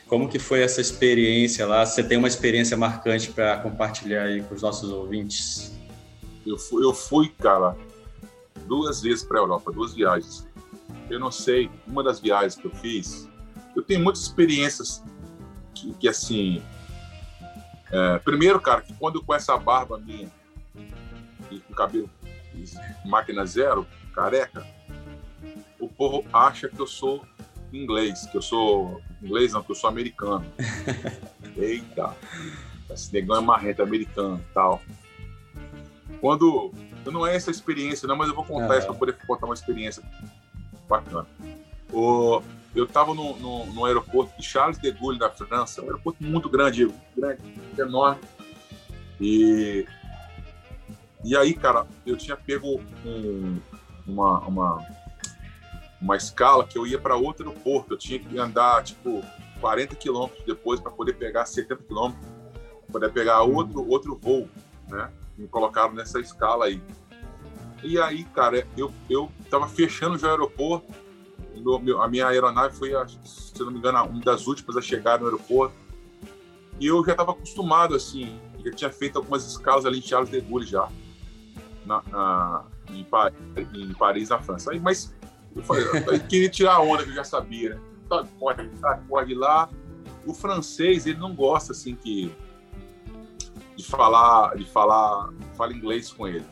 [0.08, 1.86] Como que foi essa experiência lá?
[1.86, 5.74] Você tem uma experiência marcante para compartilhar aí com os nossos ouvintes?
[6.48, 7.76] Eu fui, eu fui cara,
[8.66, 10.48] duas vezes para a Europa, duas viagens.
[11.10, 13.28] Eu não sei, uma das viagens que eu fiz,
[13.76, 15.04] eu tenho muitas experiências
[15.74, 16.62] que, que assim,
[17.92, 20.32] é, primeiro, cara, que quando com essa barba minha
[21.50, 22.10] e com cabelo
[23.06, 24.66] máquina zero, careca,
[25.80, 27.26] o povo acha que eu sou
[27.74, 30.46] inglês, que eu sou inglês não, que eu sou americano.
[31.58, 32.16] Eita,
[32.90, 34.82] esse negão é marrento americano tal.
[36.20, 36.72] Quando
[37.06, 40.04] não é essa experiência, não, mas eu vou contar isso para poder contar uma experiência
[40.88, 41.26] bacana.
[41.92, 42.42] O,
[42.76, 46.50] eu estava no, no, no, aeroporto de Charles de Gaulle, da França, um aeroporto muito
[46.50, 47.42] grande, grande,
[47.78, 48.22] enorme.
[49.20, 49.86] E,
[51.24, 53.60] e aí, cara, eu tinha pego um,
[54.08, 54.88] uma, uma,
[56.02, 57.94] uma escala que eu ia para outro aeroporto.
[57.94, 59.24] Eu tinha que andar, tipo,
[59.60, 62.26] 40 quilômetros depois para poder pegar 70 quilômetros,
[62.86, 64.50] para poder pegar outro, outro voo,
[64.90, 65.12] né?
[65.38, 66.82] Me colocaram nessa escala aí.
[67.84, 70.94] E aí, cara, eu, eu tava fechando já o aeroporto,
[71.62, 72.92] meu, meu, a minha aeronave foi,
[73.24, 75.76] se não me engano, uma das últimas a chegar no aeroporto.
[76.80, 80.42] E eu já estava acostumado, assim, já tinha feito algumas escalas ali em Charles de
[80.42, 80.90] Gaulle já,
[81.86, 83.38] na, na em, Paris,
[83.74, 84.72] em, Paris, na França.
[84.72, 85.16] Aí, mas
[85.56, 87.82] eu, falei, eu queria tirar a onda que eu já sabia, né?
[88.40, 88.70] Pode,
[89.08, 89.70] pode lá.
[90.26, 92.32] O francês, ele não gosta, assim, que
[93.76, 96.46] de falar, de falar, fala inglês com ele.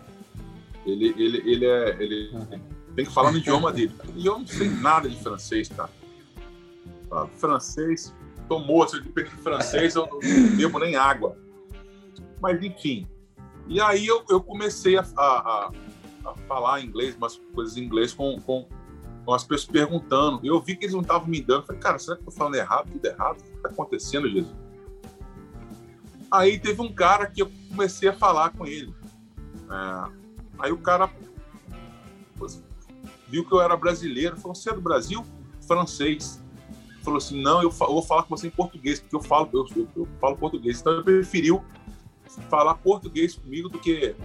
[0.85, 3.93] Ele, ele, ele é, ele, uhum tem que falar no idioma dele.
[4.13, 5.89] E eu não sei nada de francês, cara.
[7.37, 8.13] francês,
[8.49, 11.37] tô morto, de francês eu não bebo nem água.
[12.41, 13.07] Mas enfim.
[13.67, 15.71] E aí eu, eu comecei a, a,
[16.25, 18.67] a, falar inglês, umas coisas em inglês com, com,
[19.25, 20.41] com as pessoas perguntando.
[20.43, 21.67] Eu vi que eles não estavam me dando.
[21.67, 22.91] Falei, cara, será que eu tô falando errado?
[22.91, 23.39] Tudo errado?
[23.39, 24.53] O que está acontecendo, Jesus?
[26.29, 28.93] Aí teve um cara que eu comecei a falar com ele.
[29.71, 30.11] É,
[30.59, 31.09] aí o cara
[33.29, 35.23] viu que eu era brasileiro, falou: Você é do Brasil?
[35.61, 36.43] Francês.
[37.03, 39.87] Falou assim: Não, eu, vou falar com você em português, porque eu falo, eu, eu,
[39.95, 40.79] eu falo português.
[40.81, 41.63] Então ele preferiu
[42.49, 44.15] falar português comigo do que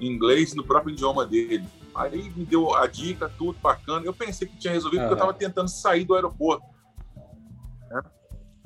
[0.00, 1.66] inglês no próprio idioma dele.
[1.94, 4.04] Aí me deu a dica, tudo bacana.
[4.04, 6.66] Eu pensei que tinha resolvido porque eu estava tentando sair do aeroporto.
[7.90, 8.02] Né?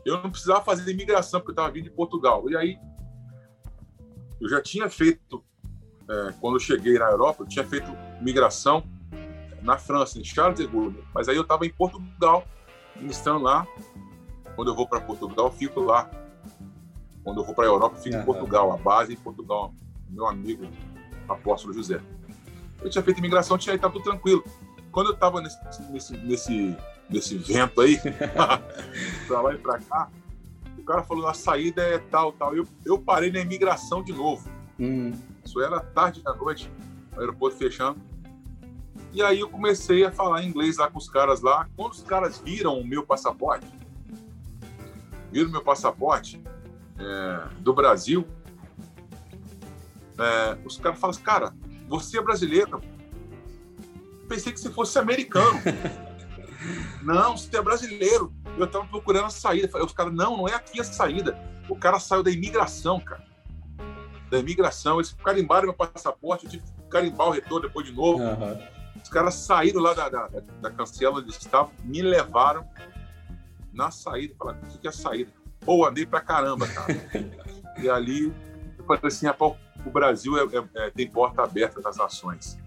[0.04, 2.50] Eu não precisava fazer imigração porque eu estava vindo de Portugal.
[2.50, 2.78] E aí
[4.40, 5.44] eu já tinha feito,
[6.08, 7.86] é, quando eu cheguei na Europa, eu tinha feito
[8.20, 8.82] migração
[9.62, 11.02] na França, em Charles de Gaulle.
[11.14, 12.46] Mas aí eu estava em Portugal,
[12.96, 13.66] ministrando lá.
[14.56, 16.10] Quando eu vou para Portugal, fico lá.
[17.22, 18.22] Quando eu vou para a Europa, eu fico uhum.
[18.22, 19.74] em Portugal, a base em Portugal.
[20.08, 20.66] Meu amigo,
[21.28, 22.00] apóstolo José.
[22.82, 24.42] Eu tinha feito imigração, tinha estava tudo tranquilo.
[24.90, 25.58] Quando eu estava nesse,
[25.90, 26.76] nesse, nesse,
[27.08, 27.98] nesse vento aí,
[29.28, 30.10] para lá e para cá,
[30.76, 32.56] o cara falou: a saída é tal, tal.
[32.56, 34.48] Eu, eu parei na imigração de novo.
[34.78, 35.12] Hum.
[35.44, 36.70] Isso era tarde da noite,
[37.16, 38.00] o aeroporto fechando.
[39.12, 41.68] E aí eu comecei a falar inglês lá com os caras lá.
[41.76, 43.66] Quando os caras viram o meu passaporte,
[45.32, 46.40] viram meu passaporte
[46.98, 48.26] é, do Brasil,
[50.18, 51.54] é, os caras falam assim, cara,
[51.88, 52.80] você é brasileiro.
[54.28, 55.60] Pensei que você fosse americano.
[57.02, 58.32] não, você é brasileiro.
[58.56, 59.82] Eu tava procurando a saída.
[59.82, 61.36] Os caras, não, não é aqui a saída.
[61.68, 63.24] O cara saiu da imigração, cara.
[64.30, 64.98] Da imigração.
[64.98, 68.22] Eles carimbaram meu passaporte, eu tive que carimbar o retorno depois de novo.
[68.22, 68.79] Uhum.
[69.02, 70.28] Os caras saíram lá da, da,
[70.60, 72.66] da cancela onde estavam, me levaram
[73.72, 74.34] na saída.
[74.38, 75.30] Falaram, o que, que é saída?
[75.60, 76.96] Pô, andei pra caramba, cara.
[77.82, 78.32] e ali,
[78.78, 82.58] eu falei assim, rapaz, o Brasil é, é, é, tem porta aberta das nações.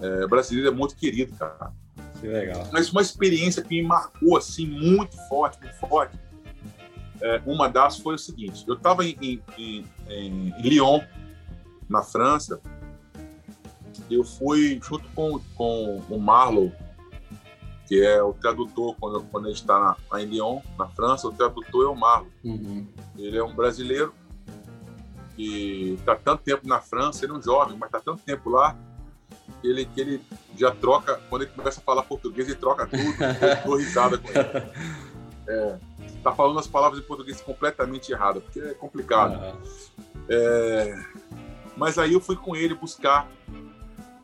[0.00, 1.72] É, o brasileiro é muito querido, cara.
[2.20, 2.68] Que legal.
[2.72, 6.18] Mas uma experiência que me marcou, assim, muito forte, muito forte.
[7.20, 11.00] É, uma das foi o seguinte: eu estava em, em, em, em Lyon,
[11.88, 12.60] na França,
[14.10, 16.70] eu fui junto com, com o Marlon,
[17.86, 21.84] que é o tradutor, quando, quando a gente está em Lyon, na França, o tradutor
[21.84, 22.28] é o Marlon.
[22.44, 22.86] Uhum.
[23.16, 24.12] Ele é um brasileiro
[25.36, 28.76] que está tanto tempo na França, ele é um jovem, mas está tanto tempo lá,
[29.60, 30.22] que ele, que ele
[30.56, 34.28] já troca, quando ele começa a falar português, ele troca tudo, eu dou risada com
[34.28, 34.96] ele.
[35.48, 35.78] É,
[36.22, 39.38] tá falando as palavras em português completamente erradas, porque é complicado.
[39.38, 39.60] Uhum.
[40.28, 41.04] É,
[41.76, 43.30] mas aí eu fui com ele buscar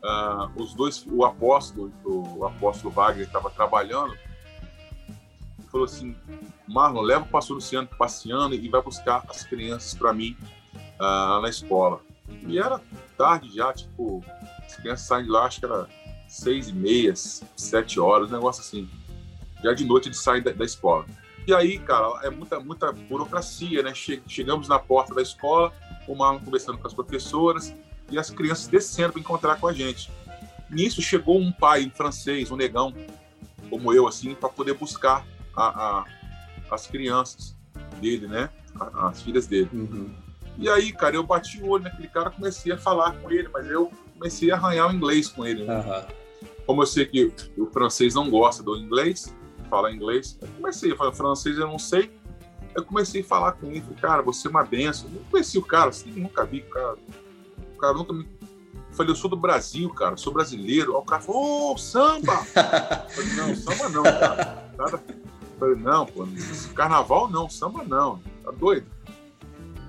[0.03, 4.15] uh, os dois, o apóstolo, o apóstolo Wagner estava trabalhando,
[5.71, 6.15] falou assim,
[6.67, 10.37] Marlon, leva o pastor Luciano passeando e vai buscar as crianças para mim
[10.99, 12.01] uh, na escola.
[12.47, 12.79] E era
[13.17, 14.23] tarde já, tipo,
[14.65, 15.87] as crianças saem de lá, acho que era
[16.27, 18.89] seis e meia, sete horas, um negócio assim.
[19.63, 21.05] Já de noite eles saem da, da escola.
[21.45, 23.93] E aí, cara, é muita, muita burocracia, né?
[24.27, 25.73] Chegamos na porta da escola,
[26.07, 27.73] o Marlon conversando com as professoras
[28.13, 30.11] e as crianças descendo para encontrar com a gente.
[30.69, 32.93] Nisso chegou um pai, francês, um negão,
[33.69, 35.65] como eu, assim, para poder buscar a,
[35.99, 36.05] a,
[36.71, 37.55] as crianças
[37.99, 38.49] dele, né?
[38.95, 39.69] As filhas dele.
[39.73, 40.13] Uhum.
[40.57, 43.69] E aí, cara, eu bati o olho naquele cara, comecei a falar com ele, mas
[43.69, 45.63] eu comecei a arranhar o inglês com ele.
[45.63, 45.75] Né?
[45.75, 46.47] Uhum.
[46.65, 49.35] Como eu sei que o francês não gosta do inglês,
[49.69, 52.11] fala inglês, eu comecei a falar francês, eu não sei.
[52.75, 55.07] Eu comecei a falar com ele, falei, cara, você é uma benção.
[55.09, 56.97] Eu não conheci o cara, assim, nunca vi o cara.
[57.83, 58.23] O cara nunca me.
[58.23, 60.93] Eu falei, eu sou do Brasil, cara, sou brasileiro.
[60.93, 62.33] Aí o cara falou, ô, oh, samba!
[62.33, 64.63] eu falei, não, samba não, cara.
[65.59, 66.27] Falei, não, pô,
[66.73, 68.21] carnaval não, samba não.
[68.43, 68.85] Tá doido?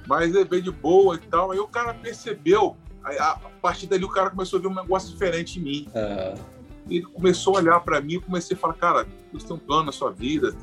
[0.09, 1.53] Mas ele veio de boa e tal.
[1.53, 2.77] Aí o cara percebeu.
[3.05, 5.89] Aí, a partir dali o cara começou a ver um negócio diferente em mim.
[5.95, 6.45] Uhum.
[6.89, 9.85] Ele começou a olhar para mim e comecei a falar, cara, você tem um plano
[9.85, 10.57] na sua vida,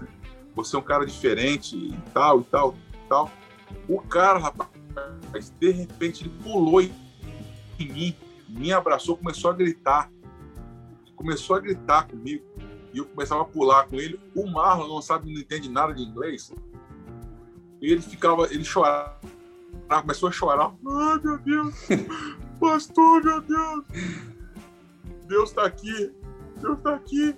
[0.54, 3.32] você é um cara diferente e tal, e tal, e tal.
[3.88, 4.70] O cara, rapaz,
[5.60, 6.82] de repente ele pulou
[7.84, 8.16] em mim,
[8.50, 10.12] me abraçou, começou a gritar.
[11.16, 12.44] Começou a gritar comigo.
[12.94, 14.20] E eu começava a pular com ele.
[14.36, 16.52] O Marlon não sabe, não entende nada de inglês.
[17.82, 19.20] E ele ficava, ele chorava,
[20.02, 20.72] começou a chorar.
[20.86, 21.76] Ai, meu Deus,
[22.60, 23.86] pastor, meu Deus,
[25.28, 26.14] Deus está aqui,
[26.62, 27.36] Deus está aqui.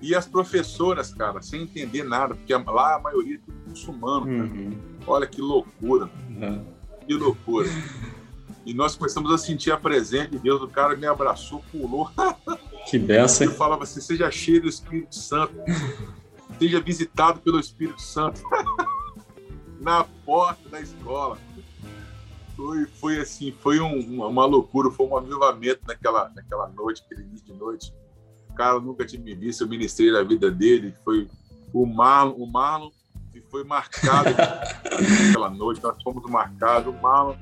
[0.00, 4.78] E as professoras, cara, sem entender nada, porque lá a maioria é tudo muçulmano, uhum.
[5.06, 6.64] Olha que loucura, uhum.
[7.06, 7.68] que loucura.
[8.64, 10.62] E nós começamos a sentir a presença de Deus.
[10.62, 12.10] O cara me abraçou, pulou.
[12.90, 13.46] Que benção.
[13.46, 15.54] Eu falava assim: seja cheio do Espírito Santo,
[16.58, 18.42] seja visitado pelo Espírito Santo.
[19.84, 21.38] na porta da escola.
[22.56, 27.46] Foi, foi assim, foi um, uma loucura, foi um avivamento naquela, naquela noite, aquele início
[27.46, 27.92] de noite.
[28.48, 30.94] O cara nunca tinha me visto, eu ministrei na vida dele.
[31.04, 31.28] Foi
[31.72, 32.90] o Marlon, o Marlon
[33.32, 34.30] que foi marcado
[35.26, 36.94] naquela noite, nós fomos marcados.
[36.94, 37.34] O Marlon,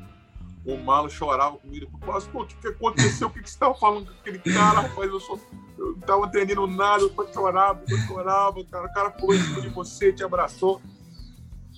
[0.65, 1.91] o Marlon chorava comigo.
[1.99, 3.29] Pastor, o que, que aconteceu?
[3.29, 5.11] O que, que você estava falando com aquele cara, rapaz?
[5.11, 5.41] Eu, sou,
[5.77, 8.87] eu não estava entendendo nada, eu chorava, eu chorava, cara.
[8.87, 10.81] O cara pulou em cima de você, te abraçou.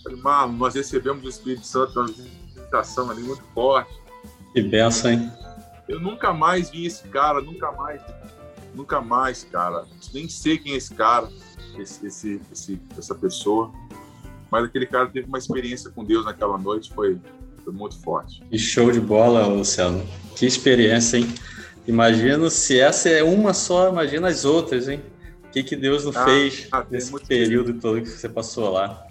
[0.03, 3.91] Falei, Marlon, nós recebemos o Espírito Santo, uma visitação ali muito forte.
[4.53, 5.33] Que benção, hein?
[5.89, 8.03] Eu nunca mais vi esse cara, nunca mais,
[8.75, 9.87] nunca mais, cara.
[10.13, 11.29] Nem sei quem é esse cara,
[11.79, 13.73] esse, esse, esse, essa pessoa.
[14.51, 17.19] Mas aquele cara teve uma experiência com Deus naquela noite, foi,
[17.65, 18.43] foi muito forte.
[18.51, 20.07] Que show de bola, Luciano.
[20.37, 21.29] Que experiência, hein?
[21.87, 25.03] Imagino se essa é uma só, imagina as outras, hein?
[25.45, 29.07] O que, que Deus não ah, fez ah, nesse período todo que você passou lá.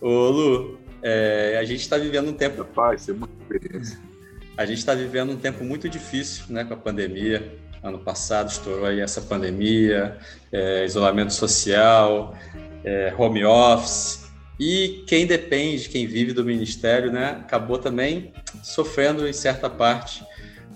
[0.00, 2.62] Ô, Lu, é, a gente está vivendo um tempo.
[2.62, 3.98] Rapaz, é muito experiência.
[4.56, 7.58] A gente está vivendo um tempo muito difícil né, com a pandemia.
[7.82, 10.16] Ano passado estourou aí essa pandemia,
[10.50, 12.34] é, isolamento social,
[12.82, 14.23] é, home office.
[14.58, 20.24] E quem depende, quem vive do ministério, né, acabou também sofrendo em certa parte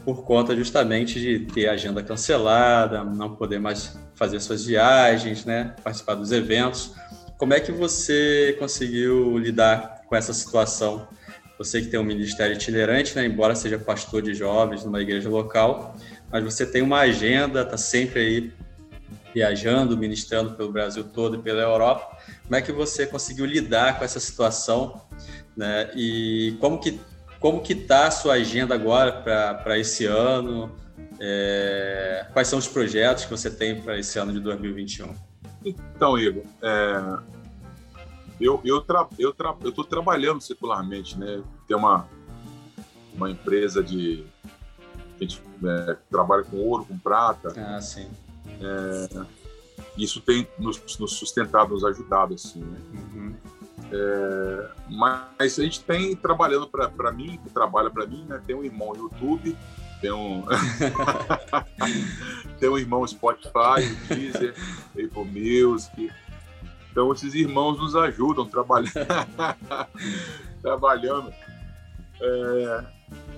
[0.04, 5.74] por conta justamente de ter a agenda cancelada, não poder mais fazer suas viagens, né,
[5.84, 6.92] participar dos eventos.
[7.36, 11.06] Como é que você conseguiu lidar com essa situação?
[11.58, 15.94] Você que tem um ministério itinerante, né, embora seja pastor de jovens numa igreja local,
[16.32, 18.52] mas você tem uma agenda, está sempre aí
[19.38, 22.18] viajando, ministrando pelo Brasil todo e pela Europa.
[22.42, 25.00] Como é que você conseguiu lidar com essa situação?
[25.56, 25.90] Né?
[25.94, 27.00] E como que
[27.38, 30.74] como que está a sua agenda agora para esse ano?
[31.20, 35.14] É, quais são os projetos que você tem para esse ano de 2021?
[35.64, 37.18] Então, Igor, é,
[38.40, 41.40] eu eu tra, eu tra, eu estou trabalhando secularmente, né?
[41.68, 42.08] Tem uma
[43.14, 44.24] uma empresa de
[45.16, 47.52] a gente é, trabalha com ouro, com prata.
[47.56, 48.08] Ah, sim.
[48.60, 49.26] É,
[49.96, 52.78] isso tem nos, nos, sustentado, nos ajudado, assim, né?
[52.92, 53.34] Uhum.
[53.90, 58.40] É, mas a gente tem trabalhando para mim, que trabalha para mim, né?
[58.46, 59.56] Tem um irmão no YouTube
[60.00, 60.44] Tem um,
[62.60, 64.54] tem um irmão Spotify, Deezer,
[64.90, 66.12] Apple Music.
[66.90, 68.92] Então esses irmãos nos ajudam trabalhando.
[70.62, 71.32] trabalhando.
[72.20, 72.84] É,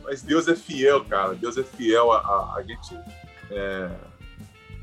[0.02, 1.34] mas Deus é fiel, cara.
[1.34, 2.94] Deus é fiel a, a, a gente.
[3.50, 3.90] É,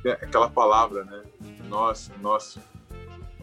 [0.05, 1.23] aquela palavra, né?
[1.67, 2.57] Nós, nós,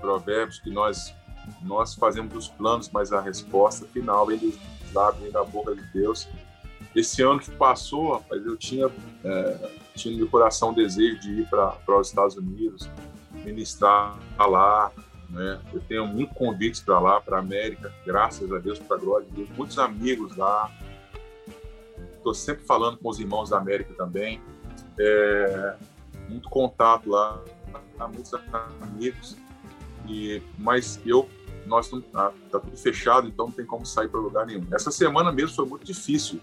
[0.01, 1.15] provérbios que nós
[1.63, 4.59] nós fazemos os planos, mas a resposta final vem dos
[4.93, 6.29] lábios, da boca de Deus.
[6.95, 8.91] Esse ano que passou, rapaz, eu tinha,
[9.25, 12.89] é, tinha no coração o desejo de ir para os Estados Unidos,
[13.33, 14.93] ministrar lá.
[15.29, 15.61] Né?
[15.73, 19.33] Eu tenho muitos convites para lá, para América, graças a Deus, para a glória de
[19.33, 19.49] Deus.
[19.57, 20.71] Muitos amigos lá.
[22.17, 24.41] Estou sempre falando com os irmãos da América também.
[24.99, 25.75] É,
[26.29, 27.43] muito contato lá,
[28.13, 28.33] muitos
[28.83, 29.37] amigos.
[30.09, 31.29] E, mas eu,
[31.67, 34.67] nós não, tá, tá tudo fechado, então não tem como sair para lugar nenhum.
[34.73, 36.41] Essa semana mesmo foi muito difícil.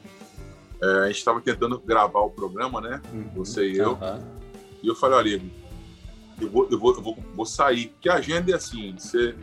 [0.82, 3.02] É, a gente estava tentando gravar o programa, né?
[3.14, 3.30] Uhum.
[3.36, 3.92] Você e eu.
[3.92, 4.42] Uhum.
[4.82, 5.42] E eu falei, olha,
[6.42, 7.90] eu vou, eu vou, eu vou, vou sair.
[7.90, 9.36] Porque a agenda é assim, você,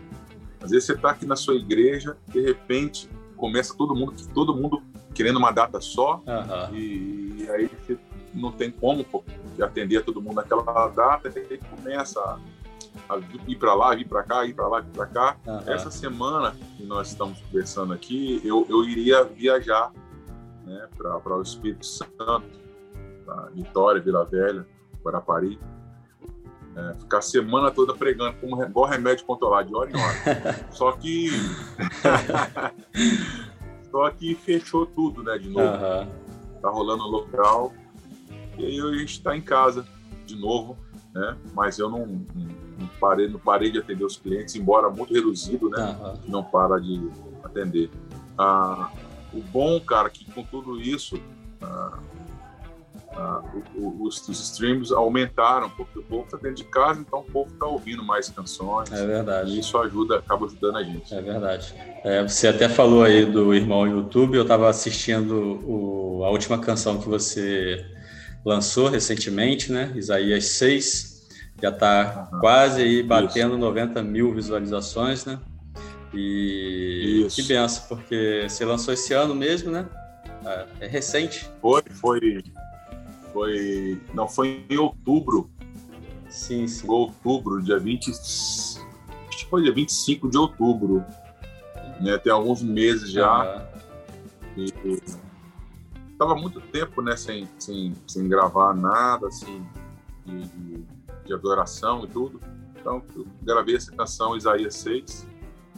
[0.61, 4.83] às vezes você está aqui na sua igreja, de repente começa todo mundo, todo mundo
[5.15, 6.77] querendo uma data só, uhum.
[6.77, 7.97] e, e, aí você
[8.35, 9.05] não tem como
[9.61, 12.39] atender todo mundo naquela data, e aí começa
[13.09, 15.37] a ir para lá, ir para cá, ir para lá, ir para cá.
[15.47, 15.61] Uhum.
[15.67, 19.93] Essa semana que nós estamos conversando aqui, eu, eu iria viajar
[20.65, 22.45] né, para o Espírito Santo,
[23.25, 24.67] para Vitória, Vila Velha,
[25.03, 25.59] Guarapari.
[26.77, 30.67] É, ficar a semana toda pregando como igual remédio controlado, de hora em hora.
[30.71, 31.31] Só que.
[33.91, 35.67] Só que fechou tudo, né, de novo.
[35.67, 36.07] Uhum.
[36.61, 37.73] Tá rolando local.
[38.59, 39.87] E aí a gente está em casa
[40.27, 40.77] de novo,
[41.15, 41.37] né?
[41.55, 45.69] Mas eu não, não não parei, não parei de atender os clientes, embora muito reduzido,
[45.69, 45.97] né?
[46.01, 46.15] Uhum.
[46.29, 47.11] Não para de
[47.43, 47.91] atender.
[48.39, 48.91] Ah,
[49.35, 51.21] o bom, cara, que com tudo isso,
[51.61, 51.99] ah,
[53.15, 53.43] ah,
[53.77, 57.67] os, os, streams aumentaram, porque o povo está dentro de casa, então o povo está
[57.67, 58.93] ouvindo mais canções.
[58.93, 59.51] É verdade.
[59.51, 61.13] E isso ajuda, acaba ajudando a gente.
[61.13, 61.75] É verdade.
[62.05, 67.01] É, você até falou aí do irmão YouTube, eu estava assistindo o, a última canção
[67.01, 67.85] que você
[68.45, 69.93] lançou recentemente, né?
[69.97, 71.19] Isaías 6
[71.61, 72.41] já está uhum.
[72.41, 73.59] quase aí batendo Isso.
[73.59, 75.39] 90 mil visualizações, né?
[76.15, 77.37] E Isso.
[77.37, 79.87] que benção, porque você lançou esse ano mesmo, né?
[80.45, 81.51] É, é recente.
[81.61, 82.45] Foi, foi.
[83.33, 84.01] Foi.
[84.15, 85.51] Não, foi em outubro.
[86.31, 86.87] Sim, sim.
[86.87, 88.11] Foi outubro, dia 20.
[88.11, 88.79] Acho
[89.31, 91.05] que foi dia 25 de outubro.
[92.01, 92.17] Né?
[92.19, 93.67] Tem alguns meses já.
[94.57, 94.65] Uhum.
[94.65, 95.03] E,
[96.19, 99.65] tava muito tempo, né, sem, sem, sem gravar nada, assim.
[100.27, 100.99] E,
[101.29, 102.41] de adoração e tudo.
[102.81, 105.27] Então, eu gravei essa canção Isaías 6,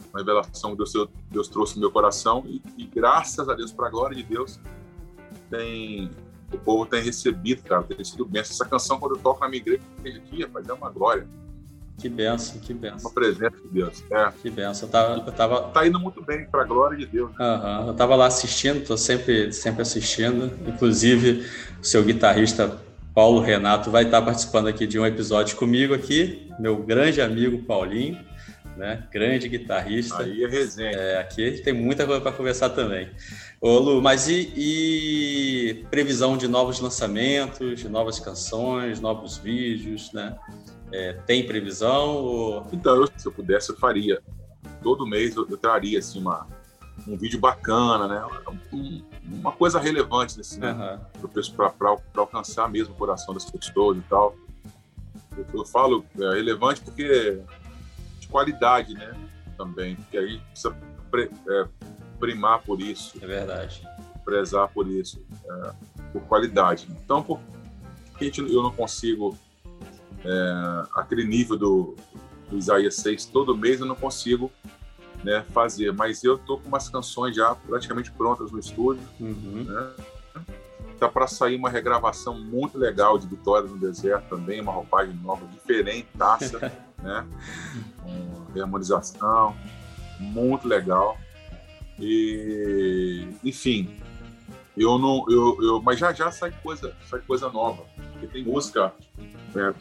[0.09, 0.93] uma revelação que Deus,
[1.29, 4.59] Deus trouxe no meu coração e, e graças a Deus, para a glória de Deus,
[5.49, 6.09] tem,
[6.51, 8.41] o povo tem recebido, cara, tem sido bem.
[8.41, 9.83] Essa canção, quando eu toco na minha igreja
[10.41, 11.27] rapaz, é uma glória.
[11.97, 13.09] Que benção, que benção.
[13.09, 14.03] Uma presença de Deus.
[14.11, 14.31] É.
[14.41, 14.87] Que benção.
[14.87, 15.61] Eu tava, eu tava...
[15.69, 17.31] Tá indo muito bem, para a glória de Deus.
[17.39, 17.87] Uhum.
[17.87, 20.51] Eu tava lá assistindo, tô sempre, sempre assistindo.
[20.67, 21.45] Inclusive,
[21.79, 22.79] o seu guitarrista
[23.13, 28.17] Paulo Renato vai estar participando aqui de um episódio comigo aqui, meu grande amigo Paulinho,
[28.77, 29.05] né?
[29.11, 30.23] Grande guitarrista.
[30.23, 30.91] Aí é resenha.
[30.91, 33.09] É, aqui tem muita coisa para conversar também.
[33.59, 40.35] Ô Lu, mas e, e, previsão de novos lançamentos, de novas canções, novos vídeos, né?
[40.91, 42.15] É, tem previsão?
[42.15, 42.67] Ou...
[42.71, 44.21] Então, eu, se eu pudesse, eu faria.
[44.83, 46.47] Todo mês eu, eu traria assim, uma,
[47.07, 48.25] um vídeo bacana, né?
[48.73, 50.99] Um, uma coisa relevante assim, né?
[51.77, 54.35] para alcançar mesmo o coração das pessoas e tal.
[55.37, 57.39] Eu, eu falo é, relevante porque
[58.19, 59.13] de qualidade, né?
[59.57, 60.75] Também, porque aí precisa
[61.09, 61.67] pre, é,
[62.19, 63.17] primar por isso.
[63.21, 63.87] É verdade.
[64.25, 65.73] Prezar por isso, é,
[66.13, 66.87] por qualidade.
[67.03, 67.39] Então, por
[68.17, 69.37] que eu não consigo
[70.23, 71.95] é, aquele nível do,
[72.49, 74.51] do Isaías 6 todo mês, eu não consigo
[75.23, 75.91] né, fazer.
[75.93, 79.03] Mas eu tô com umas canções já praticamente prontas no estúdio.
[79.19, 79.65] Uhum.
[79.67, 79.91] Né?
[80.99, 85.45] Tá para sair uma regravação muito legal de Vitória no Deserto também, uma roupagem nova,
[85.47, 86.59] diferente, taça,
[87.01, 87.25] né?
[88.03, 89.55] Com harmonização,
[90.19, 91.17] muito legal.
[91.99, 93.99] E, enfim,
[94.77, 97.83] eu não, eu, eu, mas já já sai coisa, sai coisa nova.
[98.11, 98.93] Porque tem música,
[99.55, 99.73] né,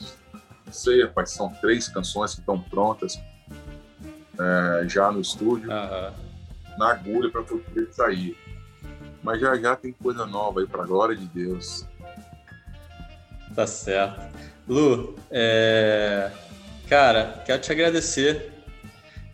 [0.73, 3.21] sei, rapaz, são três canções que estão prontas
[4.39, 6.13] é, já no estúdio, uhum.
[6.79, 8.37] na agulha para poder sair.
[9.23, 11.87] Mas já já tem coisa nova aí, para glória de Deus.
[13.55, 14.35] Tá certo.
[14.69, 16.31] Lu, é...
[16.89, 18.53] cara, quero te agradecer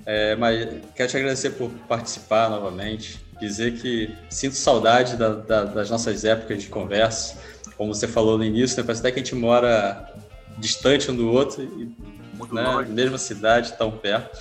[0.06, 5.90] É, mas quero te agradecer por participar novamente, dizer que sinto saudade da, da, das
[5.90, 7.36] nossas épocas de conversa.
[7.76, 10.14] Como você falou no início, né, parece até que a gente mora
[10.58, 14.38] distante um do outro, e, né, mesma cidade, tão perto.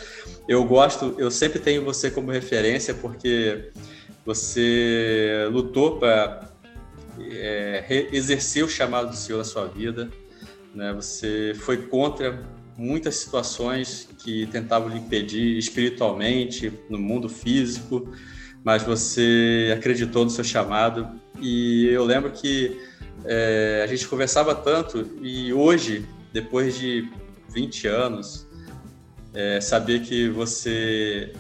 [0.47, 3.71] Eu gosto, eu sempre tenho você como referência porque
[4.25, 6.49] você lutou para
[7.19, 10.09] é, exercer o chamado do Senhor na sua vida,
[10.73, 10.93] né?
[10.93, 12.43] Você foi contra
[12.77, 18.11] muitas situações que tentavam lhe impedir espiritualmente, no mundo físico,
[18.63, 21.07] mas você acreditou no seu chamado.
[21.39, 22.77] E eu lembro que
[23.27, 27.09] é, a gente conversava tanto e hoje, depois de
[27.49, 28.47] 20 anos,
[29.33, 31.33] é, saber que você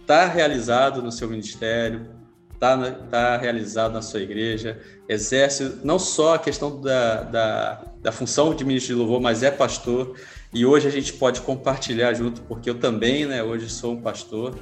[0.00, 2.06] está realizado no seu ministério,
[2.54, 8.54] está tá realizado na sua igreja, exerce não só a questão da, da, da função
[8.54, 10.16] de ministro de louvor, mas é pastor.
[10.52, 14.58] E hoje a gente pode compartilhar junto, porque eu também, né, hoje sou um pastor,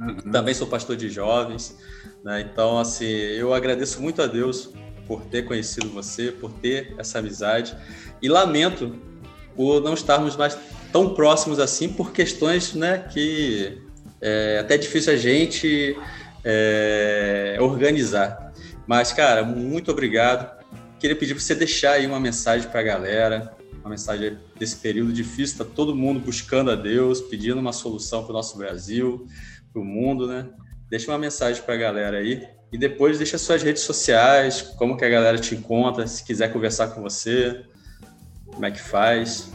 [0.00, 0.16] uhum.
[0.32, 1.76] também sou pastor de jovens,
[2.24, 4.72] né, então, assim, eu agradeço muito a Deus
[5.06, 7.76] por ter conhecido você, por ter essa amizade,
[8.20, 8.96] e lamento
[9.54, 10.56] por não estarmos mais
[10.92, 13.78] tão próximos assim, por questões, né, que
[14.20, 15.96] é até difícil a gente
[16.44, 18.52] é, organizar.
[18.86, 20.56] Mas, cara, muito obrigado.
[20.98, 25.12] Queria pedir para você deixar aí uma mensagem para a galera, uma mensagem desse período
[25.12, 29.26] difícil, está todo mundo buscando a Deus, pedindo uma solução para o nosso Brasil,
[29.72, 30.46] para o mundo, né?
[30.88, 35.04] Deixa uma mensagem para a galera aí e depois deixa suas redes sociais, como que
[35.04, 37.64] a galera te encontra, se quiser conversar com você,
[38.46, 39.52] como é que faz.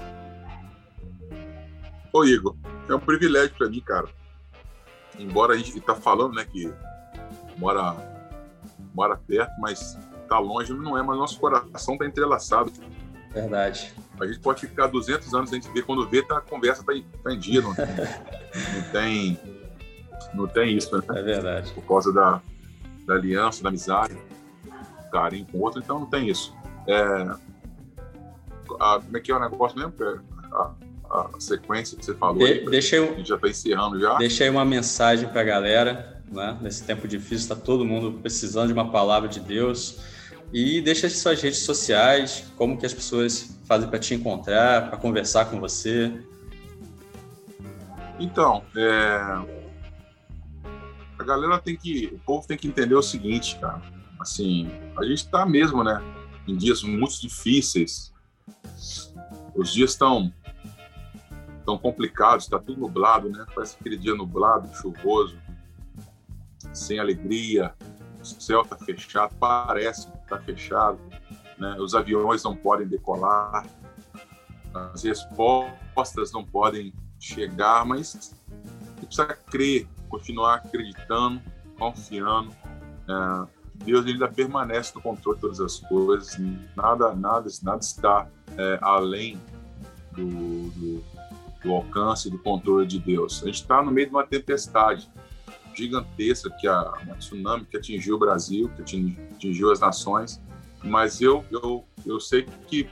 [2.14, 2.56] Ô Igor,
[2.90, 4.08] é um privilégio para mim, cara.
[5.20, 6.72] Embora a gente está falando, né, que
[7.58, 7.96] mora
[8.94, 9.98] mora perto, mas
[10.28, 12.72] tá longe, não é, mas nosso coração tá entrelaçado.
[13.34, 13.94] Verdade.
[14.20, 16.94] A gente pode ficar 200 anos, a gente vê, quando vê, tá, a conversa tá,
[17.24, 17.76] tá em dia, não, não,
[18.92, 19.40] tem,
[20.34, 21.04] não tem isso, né?
[21.10, 21.72] É verdade.
[21.74, 22.42] Por causa da,
[23.06, 24.18] da aliança, da amizade,
[25.12, 26.56] carinho com o outro, então não tem isso.
[26.88, 27.02] É,
[28.80, 29.94] a, como é que é o negócio mesmo?
[30.00, 30.20] É,
[30.54, 30.72] a,
[31.12, 32.38] a sequência que você falou.
[32.38, 34.18] De, aí, a gente já está encerrando já.
[34.18, 36.22] Deixa aí uma mensagem para a galera.
[36.32, 36.58] Né?
[36.62, 40.00] Nesse tempo difícil, está todo mundo precisando de uma palavra de Deus.
[40.54, 44.98] E deixa as suas redes sociais, como que as pessoas fazem para te encontrar, para
[44.98, 46.12] conversar com você.
[48.20, 49.61] Então, é...
[51.22, 53.82] a galera tem que, o povo tem que entender o seguinte, cara.
[54.20, 56.02] Assim, a gente está mesmo, né,
[56.48, 58.12] em dias muito difíceis.
[59.56, 60.34] Os dias estão
[61.66, 63.46] tão complicados, está tudo nublado, né?
[63.54, 65.38] Parece aquele dia nublado, chuvoso,
[66.74, 67.74] sem alegria,
[68.20, 71.00] o céu está fechado, parece que está fechado,
[71.58, 71.76] né?
[71.80, 73.66] os aviões não podem decolar,
[74.74, 78.36] as respostas não podem chegar, mas
[78.96, 81.42] precisa crer, continuar acreditando,
[81.80, 82.52] confiando.
[83.10, 83.48] É,
[83.86, 86.38] Deus ainda permanece no controle de todas as coisas,
[86.76, 89.42] nada, nada, nada está é, além
[90.12, 91.04] do, do,
[91.64, 93.42] do alcance, do controle de Deus.
[93.42, 95.10] A gente está no meio de uma tempestade,
[95.74, 98.82] gigantesca, que é uma tsunami que atingiu o Brasil, que
[99.34, 100.42] atingiu as nações,
[100.84, 102.90] mas eu, eu, eu sei que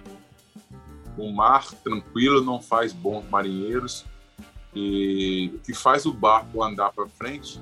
[1.18, 4.06] o mar tranquilo não faz bons marinheiros
[4.76, 7.60] e o que faz o barco andar para frente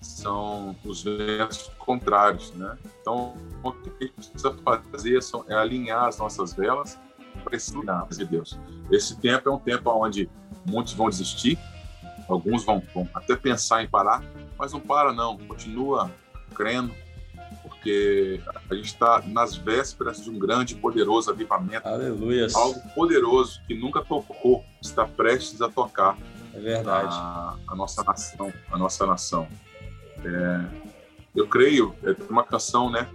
[0.00, 2.76] são os ventos contrários, né?
[3.00, 4.54] Então, o que a gente precisa
[4.90, 5.18] fazer
[5.48, 6.98] é alinhar as nossas velas
[7.44, 7.72] para esse
[8.16, 8.58] de Deus.
[8.90, 10.28] Esse tempo é um tempo onde
[10.66, 11.58] muitos vão desistir,
[12.28, 14.22] alguns vão, vão até pensar em parar,
[14.58, 16.10] mas não para não, continua
[16.54, 16.92] crendo,
[17.62, 18.40] porque
[18.70, 21.86] a gente está nas vésperas de um grande e poderoso avivamento.
[21.86, 22.46] Aleluia.
[22.54, 26.16] Algo poderoso que nunca tocou, está prestes a tocar.
[26.58, 27.14] É verdade.
[27.14, 29.48] A, a nossa nação, a nossa nação.
[30.24, 30.64] É,
[31.34, 33.08] eu creio, é uma canção, né,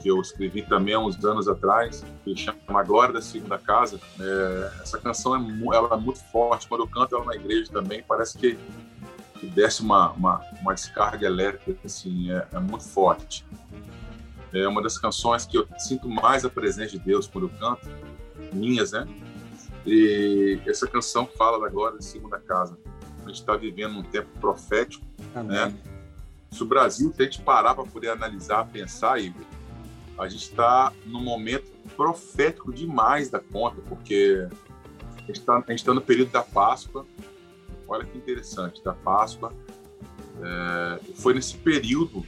[0.00, 3.98] que eu escrevi também há uns anos atrás, que chama Glória da Segunda Casa.
[4.20, 6.68] É, essa canção é, ela é muito forte.
[6.68, 8.58] Quando eu canto ela na igreja também, parece que
[9.40, 13.44] que desce uma, uma, uma descarga elétrica, assim, é, é, muito forte.
[14.54, 17.88] É uma das canções que eu sinto mais a presença de Deus quando eu canto,
[18.52, 19.04] minhas, né?
[19.84, 22.78] E essa canção fala da glória de segunda casa.
[23.24, 25.04] A gente está vivendo um tempo profético,
[25.34, 25.50] Amém.
[25.50, 25.74] né?
[26.50, 29.42] Se o Brasil, se a gente parar para poder analisar, pensar, Igor,
[30.18, 34.46] a gente está num momento profético demais da conta, porque
[35.16, 37.06] a gente está tá no período da Páscoa,
[37.92, 39.52] Olha que interessante, da Páscoa.
[40.40, 42.24] É, foi nesse período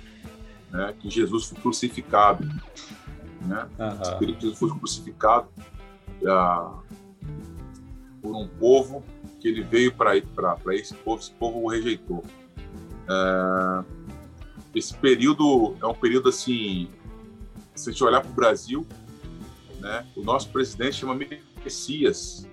[0.71, 2.45] né, que Jesus foi crucificado.
[3.41, 3.69] Né?
[3.79, 4.03] Uhum.
[4.03, 5.49] Esse período que Jesus foi crucificado
[6.21, 6.83] uh,
[8.21, 9.03] por um povo
[9.45, 10.17] que ele veio para
[10.75, 12.25] esse povo, esse povo o rejeitou.
[13.07, 13.85] É,
[14.75, 16.89] esse período é um período assim,
[17.75, 18.87] se a gente olhar para o Brasil,
[19.81, 21.15] né, o nosso presidente chama
[21.63, 22.49] Messias.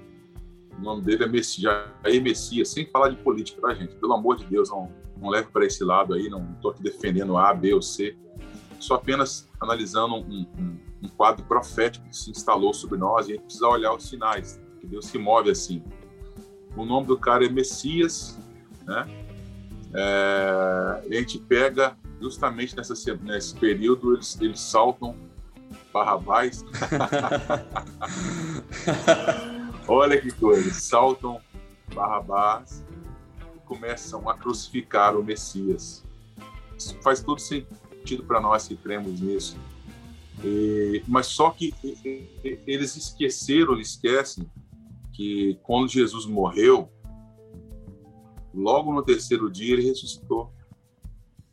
[0.77, 1.61] O nome dele é Messias,
[2.03, 3.95] Jair Messias, sem falar de política, tá, gente?
[3.95, 7.37] Pelo amor de Deus, não, não leve para esse lado aí, não estou aqui defendendo
[7.37, 8.17] A, B ou C,
[8.81, 13.35] só apenas analisando um, um, um, quadro profético que se instalou sobre nós e a
[13.35, 15.81] gente precisa olhar os sinais, que Deus se move assim.
[16.75, 18.37] O nome do cara é Messias,
[18.85, 19.07] né?
[19.93, 25.15] É, a gente pega justamente nessa, nesse período, eles, eles saltam
[25.91, 26.63] Barrabás.
[29.87, 31.41] Olha que coisa, eles saltam
[31.93, 32.85] Barrabás
[33.55, 36.03] e começam a crucificar o Messias.
[36.77, 39.57] Isso faz todo sentido para nós que cremos nisso.
[40.43, 41.73] E, mas só que
[42.65, 44.49] eles esqueceram, eles esquecem
[45.13, 46.89] que quando Jesus morreu,
[48.53, 50.51] logo no terceiro dia ele ressuscitou.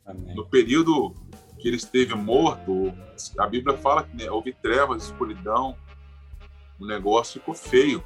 [0.05, 0.35] Amém.
[0.35, 1.13] No período
[1.57, 2.93] que ele esteve morto,
[3.37, 5.75] a Bíblia fala que né, houve trevas, escuridão,
[6.79, 8.03] o negócio ficou feio.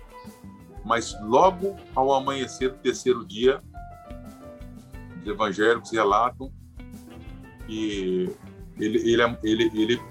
[0.84, 3.64] Mas logo ao amanhecer do terceiro dia,
[5.22, 6.52] os evangélicos relatam
[7.66, 8.36] que
[8.78, 10.02] ele, ele, ele, ele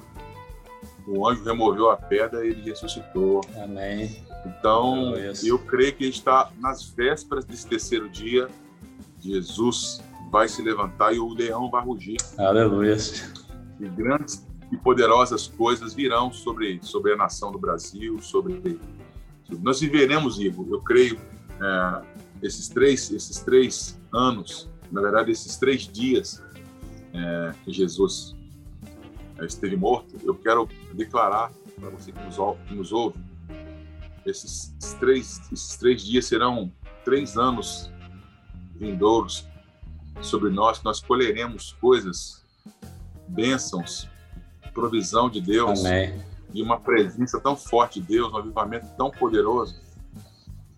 [1.07, 3.43] o anjo removeu a pedra e ele ressuscitou.
[3.63, 4.25] Amém.
[4.45, 5.15] Então,
[5.45, 8.49] eu creio que a gente está nas vésperas desse terceiro dia.
[9.21, 12.17] Jesus vai se levantar e o leão vai rugir.
[12.39, 12.97] Aleluia.
[13.79, 18.81] E grandes e poderosas coisas virão sobre, sobre a nação do Brasil, sobre,
[19.61, 21.19] nós viveremos, Igor, eu creio,
[21.61, 22.03] é,
[22.43, 26.43] esses três esses três anos, na verdade, esses três dias
[27.13, 28.35] é, que Jesus
[29.39, 32.37] é, esteve morto, eu quero declarar para você que nos,
[32.67, 33.19] que nos ouve,
[34.27, 36.73] esses três, esses três dias serão
[37.05, 37.91] três anos
[38.77, 39.47] vindouros
[40.21, 42.45] sobre nós, que nós colheremos coisas,
[43.29, 44.09] bênçãos,
[44.73, 46.21] provisão de Deus Amém.
[46.53, 49.81] e uma presença tão forte de Deus, um avivamento tão poderoso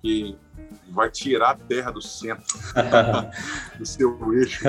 [0.02, 0.36] que
[0.90, 2.44] vai tirar a terra do centro
[3.78, 4.62] do seu eixo.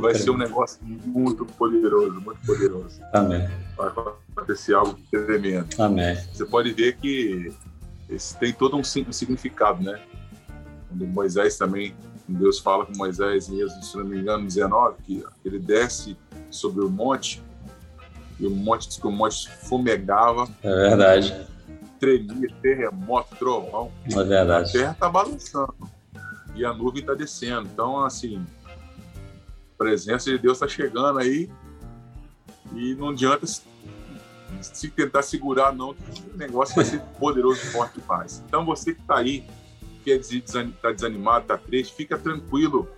[0.00, 3.00] vai ser um negócio muito poderoso, muito poderoso.
[3.12, 3.48] Amém.
[3.76, 5.68] Vai acontecer algo tremendo.
[5.80, 6.16] Amém.
[6.32, 7.52] Você pode ver que
[8.08, 10.00] esse tem todo um significado, né?
[10.88, 11.94] Quando Moisés também
[12.28, 16.16] Deus fala com Moisés em Êxodo, se não me engano, 19, que ele desce
[16.50, 17.42] sobre o monte
[18.38, 20.48] e o monte diz que o monte fumegava.
[20.62, 21.46] É verdade.
[21.98, 23.90] Tremia, terremoto, trovão.
[24.06, 24.68] É verdade.
[24.68, 25.74] A terra está balançando
[26.54, 27.68] e a nuvem está descendo.
[27.72, 31.50] Então, assim, a presença de Deus está chegando aí
[32.74, 33.46] e não adianta
[34.60, 38.42] se tentar segurar, não, o negócio vai ser poderoso e forte demais.
[38.46, 39.44] Então, você que está aí,
[40.04, 42.88] que está desanimado, está triste, fica tranquilo.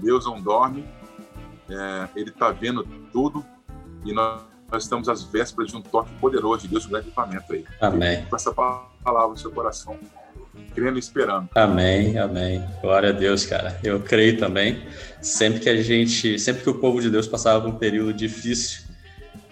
[0.00, 0.84] Deus não dorme,
[1.68, 3.44] é, Ele está vendo tudo
[4.04, 7.52] e nós, nós, estamos às vésperas de um toque poderoso de Deus, um grande equipamento
[7.52, 7.64] aí.
[7.80, 8.24] Amém.
[8.26, 9.98] Com essa palavra no seu coração,
[10.74, 11.48] crendo e esperando.
[11.54, 12.64] Amém, amém.
[12.80, 13.78] Glória a Deus, cara.
[13.82, 14.86] Eu creio também.
[15.20, 18.87] Sempre que a gente, sempre que o povo de Deus passava por um período difícil,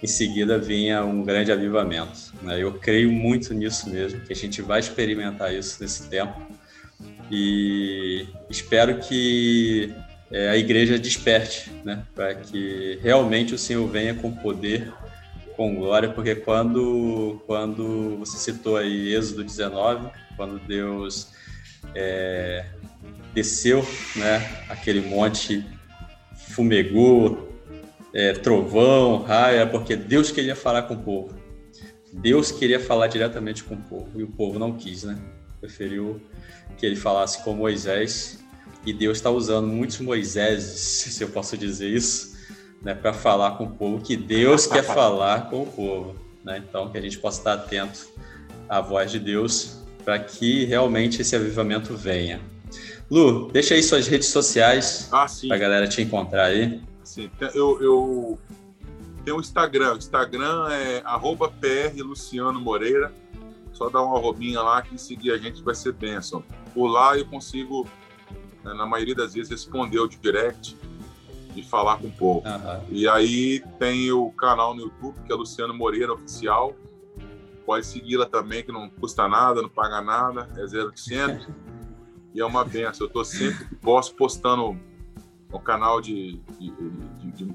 [0.02, 2.32] em seguida vinha um grande avivamento.
[2.42, 2.62] Né?
[2.62, 6.40] Eu creio muito nisso mesmo, que a gente vai experimentar isso nesse tempo
[7.30, 9.92] e espero que
[10.30, 14.92] é, a igreja desperte, né, para que realmente o Senhor venha com poder,
[15.56, 21.32] com glória, porque quando, quando você citou aí Êxodo 19, quando Deus
[21.94, 22.66] é,
[23.34, 25.64] desceu, né, aquele monte
[26.34, 27.55] fumegou,
[28.16, 31.34] é, trovão, raia, porque Deus queria falar com o povo.
[32.10, 35.18] Deus queria falar diretamente com o povo e o povo não quis, né?
[35.60, 36.18] Preferiu
[36.78, 38.42] que ele falasse com Moisés,
[38.86, 40.80] e Deus está usando muitos Moiséses,
[41.12, 42.38] se eu posso dizer isso,
[42.80, 46.16] né, para falar com o povo, que Deus quer falar com o povo.
[46.42, 46.62] Né?
[46.66, 48.08] Então, que a gente possa estar atento
[48.66, 52.40] à voz de Deus para que realmente esse avivamento venha.
[53.10, 56.80] Lu, deixa aí suas redes sociais ah, para a galera te encontrar aí.
[57.16, 58.38] Sim, eu, eu
[59.24, 59.94] tenho o Instagram.
[59.94, 63.10] O Instagram é arroba PR Luciano Moreira.
[63.72, 66.44] Só dá uma arrobinha lá que seguir a gente vai ser bênção.
[66.74, 67.88] Por lá eu consigo,
[68.62, 70.76] né, na maioria das vezes, responder o direct
[71.56, 72.46] e falar com o povo.
[72.46, 72.84] Uhum.
[72.90, 76.76] E aí tem o canal no YouTube, que é Luciano Moreira Oficial.
[77.64, 81.48] Pode segui-la também, que não custa nada, não paga nada, é 0800.
[82.34, 83.06] e é uma benção.
[83.06, 84.78] Eu estou sempre que posso postando
[85.50, 86.72] no canal de, de,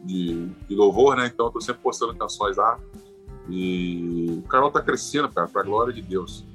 [0.05, 1.27] de, de, louvor, né?
[1.27, 2.79] Então eu estou sempre postando canções lá.
[3.49, 6.45] E o canal está crescendo, cara, para a glória de Deus.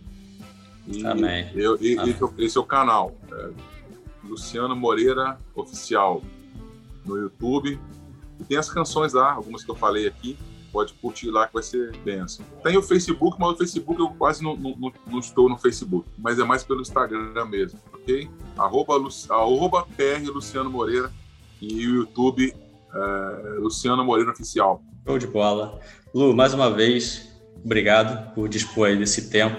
[0.87, 1.51] E Amém.
[1.55, 2.17] Eu, e, Amém.
[2.39, 3.15] Esse é o canal.
[3.31, 3.51] É
[4.25, 6.23] Luciano Moreira Oficial
[7.05, 7.79] no YouTube.
[8.39, 10.37] E tem as canções lá, algumas que eu falei aqui.
[10.73, 12.45] Pode curtir lá que vai ser benção.
[12.63, 16.07] Tem o Facebook, mas o Facebook eu quase não, não, não estou no Facebook.
[16.19, 18.29] Mas é mais pelo Instagram mesmo, ok?
[18.59, 18.95] Arroba,
[19.31, 21.11] arroba PR Luciano Moreira
[21.71, 22.55] e o YouTube
[22.95, 24.83] é, Luciano Moreira Oficial.
[25.07, 25.79] Show de bola.
[26.15, 27.29] Lu, mais uma vez,
[27.65, 29.57] obrigado por dispor aí desse tempo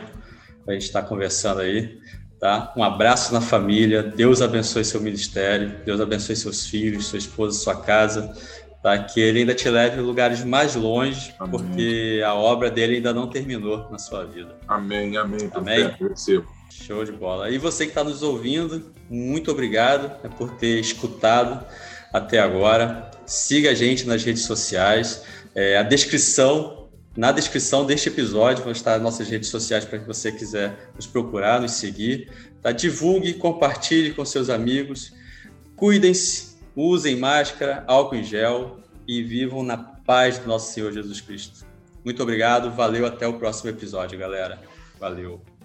[0.63, 1.99] para a gente estar conversando aí.
[2.39, 2.73] Tá?
[2.77, 7.75] Um abraço na família, Deus abençoe seu ministério, Deus abençoe seus filhos, sua esposa, sua
[7.75, 8.31] casa,
[8.83, 8.97] tá?
[8.99, 11.51] que ele ainda te leve a lugares mais longe, amém.
[11.51, 14.55] porque a obra dele ainda não terminou na sua vida.
[14.67, 15.49] Amém, amém.
[15.53, 15.95] Amém.
[16.69, 17.49] Show de bola.
[17.49, 21.65] E você que está nos ouvindo, muito obrigado né, por ter escutado
[22.11, 23.11] até agora.
[23.25, 25.23] Siga a gente nas redes sociais.
[25.53, 26.77] É, a descrição
[27.17, 31.59] na descrição deste episódio vão estar nossas redes sociais para que você quiser nos procurar,
[31.59, 32.31] nos seguir.
[32.61, 32.71] Tá?
[32.71, 35.13] Divulgue, compartilhe com seus amigos.
[35.75, 41.65] Cuidem-se, usem máscara, álcool em gel e vivam na paz do nosso Senhor Jesus Cristo.
[42.05, 44.61] Muito obrigado, valeu, até o próximo episódio, galera.
[44.99, 45.56] Valeu.